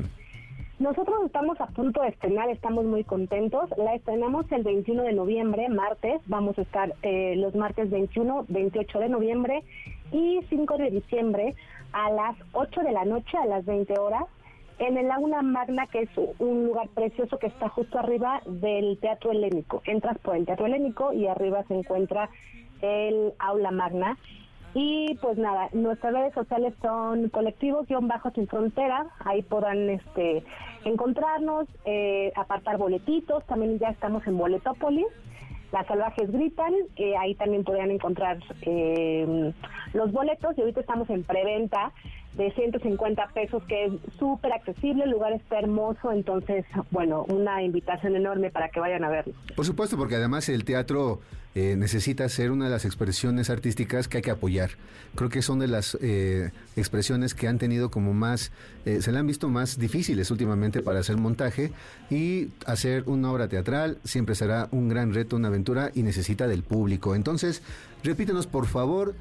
Nosotros 0.78 1.15
estamos 1.25 1.60
a 1.62 1.67
punto 1.67 2.01
de 2.01 2.10
estrenar, 2.10 2.49
estamos 2.49 2.84
muy 2.84 3.06
contentos. 3.06 3.69
La 3.78 3.95
estrenamos 3.95 4.45
el 4.51 4.63
21 4.63 5.04
de 5.04 5.13
noviembre, 5.13 5.69
martes. 5.69 6.21
Vamos 6.25 6.58
a 6.58 6.63
estar 6.63 6.93
eh, 7.01 7.36
los 7.38 7.56
martes 7.56 7.89
21, 7.89 8.45
28 8.49 8.99
de 8.99 9.10
noviembre 9.10 9.63
y 10.12 10.41
5 10.49 10.78
de 10.78 10.91
diciembre 10.91 11.56
a 11.93 12.10
las 12.12 12.36
8 12.51 12.82
de 12.82 12.91
la 12.91 13.06
noche, 13.06 13.38
a 13.38 13.45
las 13.45 13.65
20 13.65 13.97
horas, 13.97 14.25
en 14.79 14.97
el 14.97 15.09
Aula 15.11 15.41
Magna, 15.41 15.88
que 15.88 16.01
es 16.01 16.09
un 16.39 16.65
lugar 16.65 16.89
precioso 16.89 17.38
que 17.39 17.47
está 17.47 17.69
justo 17.69 17.99
arriba 17.99 18.41
del 18.45 18.97
Teatro 18.99 19.31
Helénico. 19.31 19.81
Entras 19.85 20.17
por 20.19 20.35
el 20.35 20.45
Teatro 20.45 20.65
Helénico 20.65 21.13
y 21.13 21.27
arriba 21.27 21.63
se 21.67 21.75
encuentra 21.75 22.29
el 22.81 23.33
Aula 23.39 23.71
Magna. 23.71 24.17
Y 24.73 25.15
pues 25.21 25.38
nada, 25.38 25.69
nuestras 25.71 26.13
redes 26.13 26.33
sociales 26.33 26.73
son 26.81 27.29
colectivos-bajos 27.29 28.33
sin 28.33 28.45
frontera, 28.47 29.07
ahí 29.23 29.41
podrán 29.41 29.89
este, 29.89 30.43
encontrarnos, 30.83 31.65
eh, 31.85 32.33
apartar 32.35 32.77
boletitos, 32.77 33.45
también 33.45 33.79
ya 33.79 33.88
estamos 33.88 34.27
en 34.27 34.38
Boletópolis, 34.38 35.07
las 35.71 35.88
salvajes 35.88 36.31
gritan, 36.31 36.73
eh, 36.95 37.15
ahí 37.17 37.35
también 37.35 37.63
podrán 37.63 37.91
encontrar 37.91 38.38
eh, 38.61 39.53
los 39.93 40.11
boletos. 40.11 40.57
Y 40.57 40.61
ahorita 40.61 40.79
estamos 40.79 41.09
en 41.09 41.23
preventa 41.23 41.91
de 42.37 42.51
150 42.51 43.27
pesos, 43.33 43.63
que 43.63 43.85
es 43.85 43.93
súper 44.19 44.51
accesible, 44.53 45.05
el 45.05 45.11
lugar 45.11 45.33
está 45.33 45.59
hermoso, 45.59 46.11
entonces, 46.11 46.65
bueno, 46.91 47.23
una 47.29 47.63
invitación 47.63 48.15
enorme 48.15 48.51
para 48.51 48.69
que 48.69 48.79
vayan 48.79 49.03
a 49.03 49.09
verlo. 49.09 49.33
Por 49.55 49.65
supuesto, 49.65 49.97
porque 49.97 50.15
además 50.15 50.49
el 50.49 50.65
teatro 50.65 51.21
eh, 51.57 51.77
necesita 51.77 52.27
ser 52.27 52.51
una 52.51 52.65
de 52.65 52.71
las 52.71 52.83
expresiones 52.83 53.49
artísticas 53.49 54.09
que 54.09 54.17
hay 54.17 54.23
que 54.23 54.31
apoyar. 54.31 54.71
Creo 55.15 55.29
que 55.29 55.41
son 55.41 55.59
de 55.59 55.69
las 55.69 55.97
eh, 56.01 56.51
expresiones 56.75 57.33
que 57.33 57.47
han 57.47 57.57
tenido 57.57 57.89
como 57.89 58.13
más, 58.13 58.51
eh, 58.85 59.01
se 59.01 59.13
le 59.13 59.19
han 59.19 59.27
visto 59.27 59.47
más 59.47 59.79
difíciles 59.79 60.29
últimamente 60.31 60.81
para 60.81 60.99
hacer 60.99 61.15
montaje 61.15 61.71
y 62.09 62.49
hacer 62.65 63.03
una 63.05 63.31
obra 63.31 63.47
teatral 63.47 63.99
siempre 64.03 64.35
será 64.35 64.67
un 64.71 64.89
gran 64.89 65.13
reto, 65.13 65.37
una 65.37 65.47
aventura 65.47 65.91
y 65.93 66.03
necesita 66.03 66.45
del 66.49 66.63
público. 66.63 67.15
Entonces, 67.15 67.63
repítenos 68.03 68.47
por 68.47 68.65
favor 68.65 69.15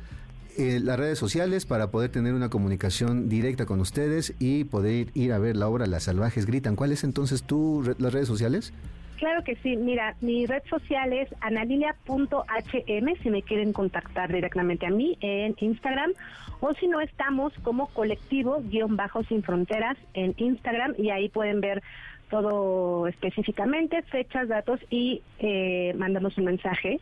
eh, 0.56 0.80
las 0.80 0.98
redes 0.98 1.18
sociales 1.18 1.66
para 1.66 1.90
poder 1.90 2.10
tener 2.10 2.34
una 2.34 2.50
comunicación 2.50 3.28
directa 3.28 3.66
con 3.66 3.80
ustedes 3.80 4.34
y 4.38 4.64
poder 4.64 5.08
ir 5.14 5.32
a 5.32 5.38
ver 5.38 5.56
la 5.56 5.68
obra 5.68 5.86
Las 5.86 6.04
Salvajes 6.04 6.46
Gritan. 6.46 6.76
¿Cuáles 6.76 7.04
entonces 7.04 7.42
tú 7.42 7.82
las 7.98 8.12
redes 8.12 8.28
sociales? 8.28 8.72
Claro 9.16 9.44
que 9.44 9.56
sí, 9.56 9.76
mira, 9.76 10.16
mi 10.20 10.44
red 10.46 10.62
social 10.68 11.12
es 11.12 11.28
analilia.hm 11.40 13.22
si 13.22 13.30
me 13.30 13.42
quieren 13.42 13.72
contactar 13.72 14.32
directamente 14.32 14.86
a 14.86 14.90
mí 14.90 15.16
en 15.20 15.54
Instagram 15.58 16.12
o 16.60 16.74
si 16.74 16.88
no 16.88 17.00
estamos 17.00 17.52
como 17.62 17.86
colectivo 17.88 18.62
guion 18.64 18.96
bajo 18.96 19.22
sin 19.24 19.42
fronteras 19.42 19.96
en 20.14 20.34
Instagram 20.36 20.94
y 20.98 21.10
ahí 21.10 21.28
pueden 21.28 21.60
ver 21.60 21.82
todo 22.28 23.06
específicamente, 23.06 24.02
fechas, 24.02 24.48
datos 24.48 24.80
y 24.90 25.22
eh, 25.38 25.94
mandamos 25.96 26.36
un 26.36 26.46
mensaje 26.46 27.00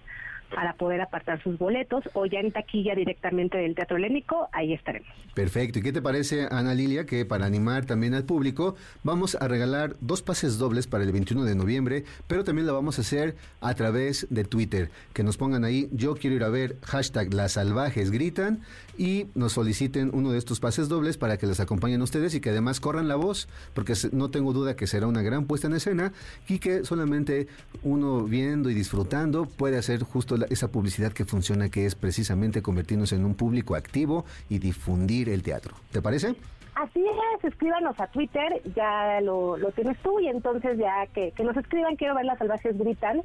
para 0.55 0.75
poder 0.75 1.01
apartar 1.01 1.43
sus 1.43 1.59
boletos 1.59 2.05
o 2.15 2.27
ya 2.27 2.41
en 2.41 2.53
taquilla 2.53 2.95
directamente 2.95 3.59
del 3.59 3.75
Teatro 3.75 3.97
Helénico, 3.97 4.49
ahí 4.53 4.73
estaremos. 4.73 5.09
Perfecto. 5.35 5.79
¿Y 5.79 5.83
qué 5.83 5.93
te 5.93 6.03
parece, 6.03 6.47
Ana 6.51 6.75
Lilia, 6.75 7.07
que 7.07 7.25
para 7.25 7.47
animar 7.47 7.87
también 7.87 8.15
al 8.15 8.25
público 8.25 8.77
vamos 9.03 9.37
a 9.41 9.49
regalar 9.49 9.97
dos 10.01 10.23
pases 10.23 10.59
dobles 10.59 10.87
para 10.87 11.05
el 11.05 11.13
21 11.13 11.45
de 11.45 11.55
noviembre, 11.55 12.05
pero 12.27 12.45
también 12.45 12.67
lo 12.67 12.75
vamos 12.75 12.99
a 12.99 13.03
hacer 13.03 13.37
a 13.61 13.75
través 13.75 14.27
de 14.31 14.45
Twitter, 14.45 14.91
que 15.13 15.23
nos 15.23 15.37
pongan 15.37 15.65
ahí, 15.65 15.89
yo 15.93 16.15
quiero 16.15 16.37
ir 16.37 16.45
a 16.45 16.49
ver 16.49 16.77
hashtag 16.83 17.33
las 17.33 17.53
salvajes 17.53 18.11
gritan 18.11 18.61
y 18.99 19.27
nos 19.35 19.53
soliciten 19.53 20.11
uno 20.13 20.33
de 20.33 20.39
estos 20.39 20.61
pases 20.61 20.89
dobles 20.89 21.17
para 21.17 21.39
que 21.39 21.47
les 21.47 21.61
acompañen 21.61 22.03
ustedes 22.03 22.35
y 22.35 22.41
que 22.41 22.51
además 22.51 22.81
corran 22.81 23.09
la 23.09 23.17
voz, 23.17 23.49
porque 23.75 23.95
no 24.13 24.31
tengo 24.31 24.53
duda 24.53 24.77
que 24.77 24.87
será 24.87 25.07
una 25.07 25.23
gran 25.23 25.47
puesta 25.47 25.67
en 25.67 25.75
escena 25.75 26.13
y 26.49 26.59
que 26.59 26.85
solamente 26.85 27.47
uno 27.83 28.25
viendo 28.25 28.71
y 28.71 28.75
disfrutando 28.75 29.47
puede 29.47 29.79
hacer 29.79 30.03
justo 30.03 30.37
esa 30.51 30.69
publicidad 30.69 31.13
que 31.13 31.25
funciona, 31.25 31.69
que 31.69 31.87
es 31.87 31.95
precisamente 31.95 32.63
convertirnos 32.63 33.13
en 33.13 33.25
un 33.25 33.35
público 33.35 33.75
activo 33.75 34.25
y 34.49 34.59
difundir 34.59 35.29
el 35.29 35.43
teatro. 35.43 35.75
¿Te 35.91 36.03
parece? 36.03 36.35
Así 36.75 37.05
es, 37.05 37.45
escríbanos 37.45 37.99
a 38.01 38.07
Twitter, 38.07 38.63
ya 38.75 39.21
lo, 39.21 39.57
tienes 39.75 39.99
tú 39.99 40.19
y 40.21 40.29
entonces 40.29 40.79
ya 40.79 41.07
que, 41.15 41.33
que 41.33 41.45
nos 41.45 41.57
escriban, 41.57 41.97
quiero 41.97 42.15
ver 42.15 42.25
las 42.25 42.39
salvajes 42.39 42.79
gritan 42.79 43.23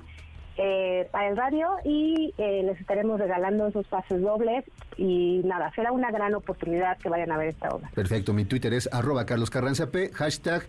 eh, 0.58 1.08
para 1.12 1.30
el 1.30 1.38
radio 1.38 1.68
y 1.86 2.34
eh, 2.38 2.64
les 2.64 2.80
estaremos 2.82 3.20
regalando 3.20 3.68
esos 3.68 3.86
pases 3.88 4.22
dobles 4.22 4.66
y 4.98 5.42
nada, 5.46 5.72
será 5.76 5.92
una 5.92 6.10
gran 6.10 6.34
oportunidad 6.34 6.98
que 6.98 7.10
vayan 7.10 7.32
a 7.32 7.38
ver 7.38 7.50
esta 7.50 7.70
obra. 7.70 7.90
Perfecto, 7.94 8.34
mi 8.34 8.44
Twitter 8.44 8.74
es 8.74 8.90
arroba 8.92 9.26
Carlos 9.26 9.52
Carranza 9.52 9.92
P, 9.92 10.10
hashtag 10.14 10.64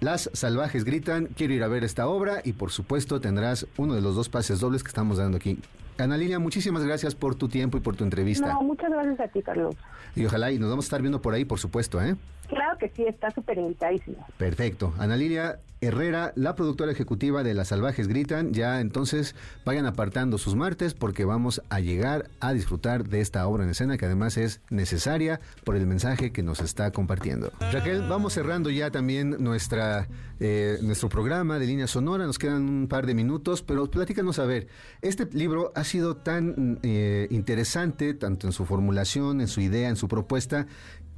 las 0.00 0.30
salvajes 0.32 0.84
gritan, 0.84 1.26
quiero 1.26 1.54
ir 1.54 1.62
a 1.62 1.68
ver 1.68 1.84
esta 1.84 2.06
obra 2.06 2.40
y 2.44 2.52
por 2.52 2.70
supuesto 2.70 3.20
tendrás 3.20 3.66
uno 3.76 3.94
de 3.94 4.00
los 4.00 4.14
dos 4.14 4.28
pases 4.28 4.60
dobles 4.60 4.82
que 4.82 4.88
estamos 4.88 5.18
dando 5.18 5.36
aquí. 5.36 5.58
Ana 5.96 6.16
Lilia, 6.16 6.40
muchísimas 6.40 6.84
gracias 6.84 7.14
por 7.14 7.36
tu 7.36 7.48
tiempo 7.48 7.78
y 7.78 7.80
por 7.80 7.94
tu 7.94 8.02
entrevista. 8.02 8.52
No, 8.52 8.62
muchas 8.62 8.90
gracias 8.90 9.20
a 9.20 9.28
ti, 9.28 9.42
Carlos. 9.42 9.76
Y 10.16 10.24
ojalá 10.26 10.50
y 10.50 10.58
nos 10.58 10.68
vamos 10.68 10.84
a 10.84 10.86
estar 10.86 11.00
viendo 11.00 11.22
por 11.22 11.34
ahí, 11.34 11.44
por 11.44 11.60
supuesto, 11.60 12.02
¿eh? 12.02 12.16
Claro 12.46 12.78
que 12.78 12.88
sí, 12.90 13.04
está 13.04 13.30
súper 13.30 13.58
invitadísimo. 13.58 14.26
Perfecto. 14.38 14.92
Ana 14.98 15.16
Lilia 15.16 15.58
Herrera, 15.80 16.32
la 16.34 16.54
productora 16.54 16.92
ejecutiva 16.92 17.42
de 17.42 17.52
Las 17.52 17.68
Salvajes 17.68 18.08
Gritan, 18.08 18.52
ya 18.52 18.80
entonces 18.80 19.34
vayan 19.64 19.86
apartando 19.86 20.38
sus 20.38 20.54
martes 20.54 20.94
porque 20.94 21.24
vamos 21.24 21.62
a 21.68 21.80
llegar 21.80 22.30
a 22.40 22.52
disfrutar 22.52 23.06
de 23.06 23.20
esta 23.20 23.46
obra 23.46 23.64
en 23.64 23.70
escena 23.70 23.98
que 23.98 24.06
además 24.06 24.36
es 24.38 24.60
necesaria 24.70 25.40
por 25.64 25.76
el 25.76 25.86
mensaje 25.86 26.32
que 26.32 26.42
nos 26.42 26.60
está 26.60 26.90
compartiendo. 26.90 27.52
Raquel, 27.72 28.02
vamos 28.08 28.32
cerrando 28.32 28.70
ya 28.70 28.90
también 28.90 29.36
nuestra, 29.40 30.08
eh, 30.40 30.78
nuestro 30.82 31.08
programa 31.08 31.58
de 31.58 31.66
línea 31.66 31.86
sonora, 31.86 32.26
nos 32.26 32.38
quedan 32.38 32.68
un 32.68 32.88
par 32.88 33.06
de 33.06 33.14
minutos, 33.14 33.62
pero 33.62 33.90
platícanos 33.90 34.38
a 34.38 34.46
ver, 34.46 34.68
este 35.02 35.26
libro 35.32 35.72
ha 35.74 35.84
sido 35.84 36.16
tan 36.16 36.78
eh, 36.82 37.26
interesante, 37.30 38.14
tanto 38.14 38.46
en 38.46 38.52
su 38.52 38.64
formulación, 38.64 39.42
en 39.42 39.48
su 39.48 39.60
idea, 39.60 39.88
en 39.90 39.96
su 39.96 40.08
propuesta, 40.08 40.66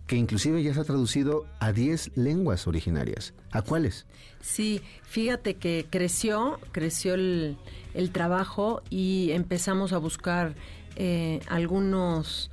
que 0.06 0.16
inclusive 0.16 0.62
ya 0.62 0.72
se 0.72 0.80
ha 0.80 0.84
traducido 0.84 1.46
a 1.58 1.72
10 1.72 2.16
lenguas 2.16 2.66
originarias. 2.66 3.34
¿A 3.50 3.62
cuáles? 3.62 4.06
Sí, 4.40 4.80
fíjate 5.02 5.54
que 5.54 5.86
creció, 5.90 6.60
creció 6.72 7.14
el, 7.14 7.56
trabajo 8.12 8.82
y 8.90 9.30
empezamos 9.32 9.92
a 9.92 9.98
buscar 9.98 10.54
eh, 10.96 11.40
algunos, 11.48 12.50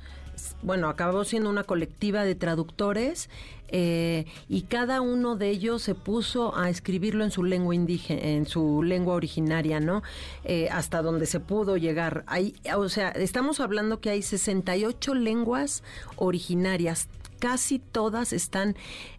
bueno, 0.62 0.88
acabó 0.88 1.24
siendo 1.24 1.50
una 1.50 1.64
colectiva 1.64 2.24
de 2.24 2.34
traductores 2.34 3.28
eh, 3.68 4.26
y 4.48 4.62
cada 4.62 5.00
uno 5.00 5.36
de 5.36 5.50
ellos 5.50 5.82
se 5.82 5.94
puso 5.94 6.56
a 6.56 6.70
escribirlo 6.70 7.24
en 7.24 7.30
su 7.30 7.42
lengua 7.42 7.74
indígena, 7.74 8.22
en 8.22 8.46
su 8.46 8.82
lengua 8.82 9.14
originaria, 9.14 9.80
¿no? 9.80 10.02
Eh, 10.44 10.68
hasta 10.70 11.02
donde 11.02 11.26
se 11.26 11.40
pudo 11.40 11.76
llegar. 11.76 12.24
Hay, 12.26 12.54
o 12.76 12.88
sea, 12.88 13.10
estamos 13.10 13.60
hablando 13.60 14.00
que 14.00 14.10
hay 14.10 14.22
68 14.22 15.14
lenguas 15.14 15.82
originarias, 16.16 17.08
casi 17.44 17.78
todas 17.78 18.32
están 18.32 18.74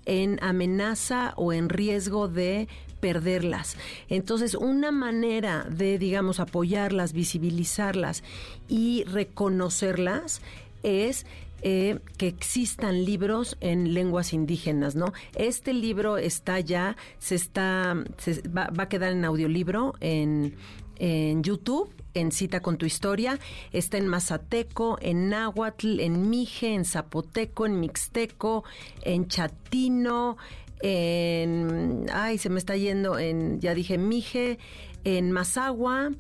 en 0.07 0.39
amenaza 0.41 1.35
o 1.37 1.53
en 1.53 1.69
riesgo 1.69 2.27
de 2.27 2.67
perderlas. 2.99 3.77
Entonces, 4.09 4.55
una 4.55 4.91
manera 4.91 5.67
de, 5.69 5.99
digamos, 5.99 6.39
apoyarlas, 6.39 7.13
visibilizarlas 7.13 8.23
y 8.67 9.03
reconocerlas 9.03 10.41
es 10.81 11.27
eh, 11.61 11.99
que 12.17 12.27
existan 12.27 13.05
libros 13.05 13.57
en 13.61 13.93
lenguas 13.93 14.33
indígenas, 14.33 14.95
¿no? 14.95 15.13
Este 15.35 15.71
libro 15.71 16.17
está 16.17 16.59
ya, 16.59 16.97
se 17.19 17.35
está, 17.35 17.95
va, 18.57 18.71
a 18.75 18.89
quedar 18.89 19.11
en 19.11 19.23
audiolibro 19.23 19.93
en, 19.99 20.55
en 20.97 21.43
YouTube 21.43 21.93
en 22.15 22.31
Cita 22.31 22.61
con 22.61 22.77
tu 22.77 22.85
Historia. 22.85 23.39
Está 23.71 23.97
en 23.97 24.07
Mazateco, 24.07 24.97
en 25.01 25.29
Náhuatl, 25.29 25.99
en 25.99 26.29
Mije, 26.29 26.73
en 26.73 26.85
Zapoteco, 26.85 27.65
en 27.65 27.79
Mixteco, 27.79 28.63
en 29.03 29.27
Chatino, 29.27 30.37
en... 30.81 32.05
Ay, 32.11 32.37
se 32.37 32.49
me 32.49 32.57
está 32.57 32.75
yendo 32.75 33.19
en... 33.19 33.59
Ya 33.59 33.75
dije 33.75 33.97
Mije, 33.97 34.57
en 35.03 35.31
Mazagua 35.31 36.11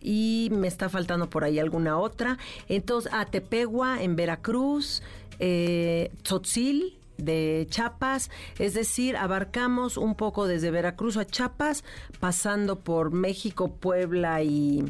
y 0.00 0.50
me 0.52 0.68
está 0.68 0.88
faltando 0.88 1.30
por 1.30 1.44
ahí 1.44 1.58
alguna 1.58 1.98
otra. 1.98 2.38
Entonces, 2.68 3.10
Atepegua 3.12 4.02
en 4.02 4.16
Veracruz, 4.16 5.02
eh, 5.38 6.10
Tzotzil 6.22 6.98
de 7.16 7.66
Chiapas, 7.70 8.30
es 8.58 8.74
decir, 8.74 9.16
abarcamos 9.16 9.96
un 9.96 10.14
poco 10.14 10.46
desde 10.46 10.70
Veracruz 10.70 11.16
a 11.16 11.24
Chiapas, 11.24 11.84
pasando 12.20 12.80
por 12.80 13.12
México, 13.12 13.72
Puebla 13.72 14.42
y, 14.42 14.84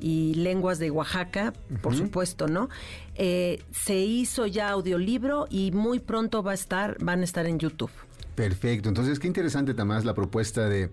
y 0.00 0.34
lenguas 0.34 0.78
de 0.78 0.90
Oaxaca, 0.90 1.52
por 1.82 1.94
supuesto, 1.94 2.46
¿no? 2.48 2.68
Eh, 3.14 3.62
se 3.70 3.96
hizo 3.96 4.46
ya 4.46 4.70
audiolibro 4.70 5.46
y 5.50 5.72
muy 5.72 5.98
pronto 5.98 6.42
va 6.42 6.52
a 6.52 6.54
estar, 6.54 6.96
van 7.02 7.20
a 7.20 7.24
estar 7.24 7.46
en 7.46 7.58
YouTube. 7.58 7.90
Perfecto. 8.34 8.88
Entonces, 8.88 9.18
qué 9.18 9.26
interesante, 9.26 9.74
Tamás, 9.74 10.04
la 10.04 10.14
propuesta 10.14 10.68
de 10.68 10.90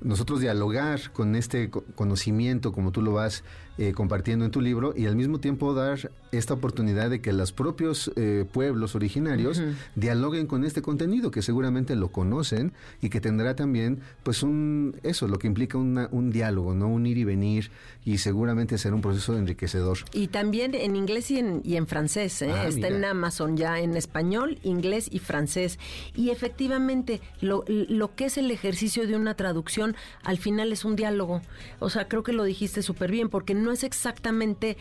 nosotros 0.00 0.40
dialogar 0.40 1.12
con 1.12 1.34
este 1.34 1.70
conocimiento, 1.70 2.72
como 2.72 2.92
tú 2.92 3.00
lo 3.00 3.12
vas 3.12 3.42
eh, 3.78 3.92
compartiendo 3.92 4.44
en 4.44 4.50
tu 4.50 4.60
libro, 4.60 4.94
y 4.96 5.06
al 5.06 5.16
mismo 5.16 5.40
tiempo 5.40 5.74
dar 5.74 6.10
esta 6.32 6.54
oportunidad 6.54 7.10
de 7.10 7.20
que 7.20 7.32
los 7.32 7.52
propios 7.52 8.10
eh, 8.16 8.44
pueblos 8.52 8.94
originarios 8.94 9.62
dialoguen 9.94 10.46
con 10.46 10.64
este 10.64 10.82
contenido, 10.82 11.30
que 11.30 11.42
seguramente 11.42 11.96
lo 11.96 12.08
conocen 12.08 12.72
y 13.00 13.08
que 13.08 13.20
tendrá 13.20 13.56
también, 13.56 14.00
pues, 14.22 14.42
un 14.42 14.96
eso, 15.02 15.28
lo 15.28 15.38
que 15.38 15.46
implica 15.46 15.78
un 15.78 16.30
diálogo, 16.30 16.74
¿no? 16.74 16.88
Un 16.88 17.06
ir 17.06 17.18
y 17.18 17.24
venir, 17.24 17.70
y 18.04 18.18
seguramente 18.18 18.78
será 18.78 18.94
un 18.94 19.00
proceso 19.00 19.36
enriquecedor. 19.36 19.98
Y 20.12 20.28
también 20.28 20.74
en 20.74 20.96
inglés 20.96 21.30
y 21.30 21.38
en, 21.38 21.60
y 21.64 21.76
en 21.76 21.86
francés, 21.86 22.42
¿eh? 22.42 22.50
ah, 22.52 22.66
está 22.66 22.88
en 22.88 23.04
Amazon 23.04 23.56
ya 23.56 23.78
en 23.78 23.96
español, 23.96 24.58
inglés 24.62 25.08
y 25.10 25.18
francés. 25.18 25.78
Y 26.14 26.30
efectivamente, 26.30 27.20
lo, 27.40 27.64
lo 27.68 28.14
que 28.14 28.26
es 28.26 28.38
el 28.38 28.50
ejercicio 28.50 29.06
de 29.06 29.16
una 29.16 29.34
traducción, 29.34 29.96
al 30.22 30.38
final 30.38 30.72
es 30.72 30.84
un 30.84 30.96
diálogo. 30.96 31.42
O 31.78 31.90
sea, 31.90 32.08
creo 32.08 32.22
que 32.22 32.32
lo 32.32 32.44
dijiste 32.44 32.82
súper 32.82 33.10
bien, 33.10 33.28
porque 33.28 33.54
no 33.64 33.72
es 33.72 33.82
exactamente 33.82 34.76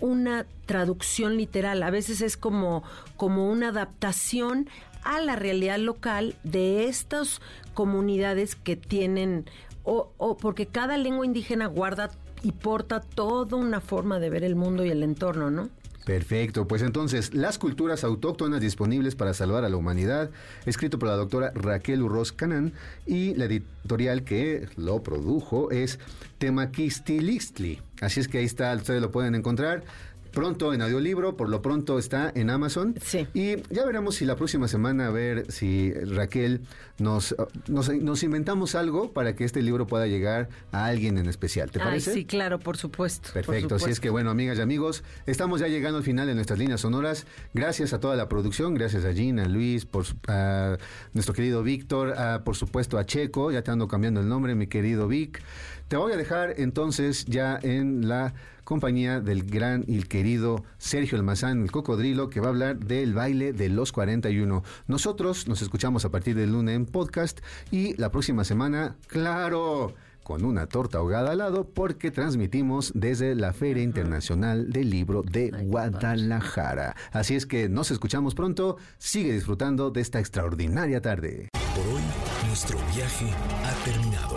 una 0.00 0.46
traducción 0.66 1.36
literal, 1.36 1.82
a 1.82 1.90
veces 1.90 2.20
es 2.20 2.36
como, 2.36 2.84
como 3.16 3.50
una 3.50 3.68
adaptación 3.68 4.68
a 5.02 5.20
la 5.20 5.34
realidad 5.36 5.78
local 5.78 6.36
de 6.44 6.84
estas 6.86 7.40
comunidades 7.74 8.54
que 8.54 8.76
tienen, 8.76 9.46
o, 9.82 10.12
o 10.18 10.36
porque 10.36 10.66
cada 10.66 10.96
lengua 10.96 11.26
indígena 11.26 11.66
guarda 11.66 12.10
y 12.42 12.52
porta 12.52 13.00
toda 13.00 13.56
una 13.56 13.80
forma 13.80 14.20
de 14.20 14.30
ver 14.30 14.44
el 14.44 14.54
mundo 14.54 14.84
y 14.84 14.90
el 14.90 15.02
entorno, 15.02 15.50
¿no? 15.50 15.70
Perfecto, 16.08 16.66
pues 16.66 16.80
entonces, 16.80 17.34
Las 17.34 17.58
culturas 17.58 18.02
autóctonas 18.02 18.62
disponibles 18.62 19.14
para 19.14 19.34
salvar 19.34 19.66
a 19.66 19.68
la 19.68 19.76
humanidad, 19.76 20.30
escrito 20.64 20.98
por 20.98 21.10
la 21.10 21.16
doctora 21.16 21.52
Raquel 21.54 22.00
Urroz 22.00 22.32
Canán, 22.32 22.72
y 23.04 23.34
la 23.34 23.44
editorial 23.44 24.24
que 24.24 24.70
lo 24.76 25.02
produjo 25.02 25.70
es 25.70 25.98
Temaquistilistli. 26.38 27.82
Así 28.00 28.20
es 28.20 28.28
que 28.28 28.38
ahí 28.38 28.46
está, 28.46 28.74
ustedes 28.74 29.02
lo 29.02 29.10
pueden 29.10 29.34
encontrar 29.34 29.84
pronto 30.32 30.72
en 30.72 30.82
audiolibro, 30.82 31.36
por 31.36 31.48
lo 31.48 31.62
pronto 31.62 31.98
está 31.98 32.32
en 32.34 32.50
Amazon. 32.50 32.94
Sí. 33.02 33.26
Y 33.34 33.56
ya 33.72 33.84
veremos 33.84 34.16
si 34.16 34.24
la 34.24 34.36
próxima 34.36 34.68
semana, 34.68 35.08
a 35.08 35.10
ver 35.10 35.50
si 35.50 35.92
Raquel 35.92 36.62
nos, 36.98 37.34
nos, 37.68 38.22
inventamos 38.22 38.74
algo 38.74 39.12
para 39.12 39.34
que 39.34 39.44
este 39.44 39.62
libro 39.62 39.86
pueda 39.86 40.06
llegar 40.06 40.48
a 40.72 40.86
alguien 40.86 41.18
en 41.18 41.28
especial. 41.28 41.70
¿Te 41.70 41.78
parece? 41.78 42.12
sí, 42.12 42.24
claro, 42.24 42.58
por 42.58 42.76
supuesto. 42.76 43.30
Perfecto. 43.32 43.76
Así 43.76 43.90
es 43.90 44.00
que, 44.00 44.10
bueno, 44.10 44.30
amigas 44.30 44.58
y 44.58 44.60
amigos, 44.60 45.04
estamos 45.26 45.60
ya 45.60 45.68
llegando 45.68 45.98
al 45.98 46.04
final 46.04 46.26
de 46.26 46.34
nuestras 46.34 46.58
líneas 46.58 46.80
sonoras. 46.80 47.26
Gracias 47.54 47.92
a 47.92 48.00
toda 48.00 48.16
la 48.16 48.28
producción, 48.28 48.74
gracias 48.74 49.04
a 49.04 49.12
Gina, 49.12 49.44
a 49.44 49.48
Luis, 49.48 49.86
por, 49.86 50.04
a 50.26 50.76
nuestro 51.12 51.34
querido 51.34 51.62
Víctor, 51.62 52.14
por 52.44 52.56
supuesto 52.56 52.98
a 52.98 53.06
Checo, 53.06 53.52
ya 53.52 53.62
te 53.62 53.70
ando 53.70 53.88
cambiando 53.88 54.20
el 54.20 54.28
nombre, 54.28 54.54
mi 54.54 54.66
querido 54.66 55.08
Vic. 55.08 55.42
Te 55.88 55.96
voy 55.96 56.12
a 56.12 56.18
dejar 56.18 56.54
entonces 56.58 57.24
ya 57.24 57.58
en 57.62 58.08
la 58.08 58.34
compañía 58.64 59.20
del 59.20 59.44
gran 59.44 59.84
y 59.86 60.02
querido 60.02 60.62
Sergio 60.76 61.16
Almazán, 61.16 61.62
el 61.62 61.70
cocodrilo, 61.70 62.28
que 62.28 62.40
va 62.40 62.48
a 62.48 62.50
hablar 62.50 62.78
del 62.78 63.14
baile 63.14 63.54
de 63.54 63.70
los 63.70 63.90
41. 63.90 64.62
Nosotros 64.86 65.48
nos 65.48 65.62
escuchamos 65.62 66.04
a 66.04 66.10
partir 66.10 66.36
del 66.36 66.52
lunes 66.52 66.76
en 66.76 66.84
podcast 66.84 67.40
y 67.70 67.96
la 67.96 68.10
próxima 68.10 68.44
semana, 68.44 68.96
claro 69.06 69.94
con 70.22 70.44
una 70.44 70.66
torta 70.66 70.98
ahogada 70.98 71.30
al 71.30 71.38
lado 71.38 71.64
porque 71.64 72.10
transmitimos 72.10 72.92
desde 72.94 73.34
la 73.34 73.54
Feria 73.54 73.82
Internacional 73.82 74.68
del 74.70 74.90
Libro 74.90 75.22
de 75.22 75.52
Guadalajara. 75.52 76.94
Así 77.12 77.34
es 77.34 77.46
que 77.46 77.70
nos 77.70 77.90
escuchamos 77.90 78.34
pronto, 78.34 78.76
sigue 78.98 79.32
disfrutando 79.32 79.90
de 79.90 80.02
esta 80.02 80.20
extraordinaria 80.20 81.00
tarde. 81.00 81.48
Por 81.74 81.94
hoy, 81.94 82.02
nuestro 82.46 82.78
viaje 82.94 83.30
ha 83.64 83.84
terminado. 83.86 84.36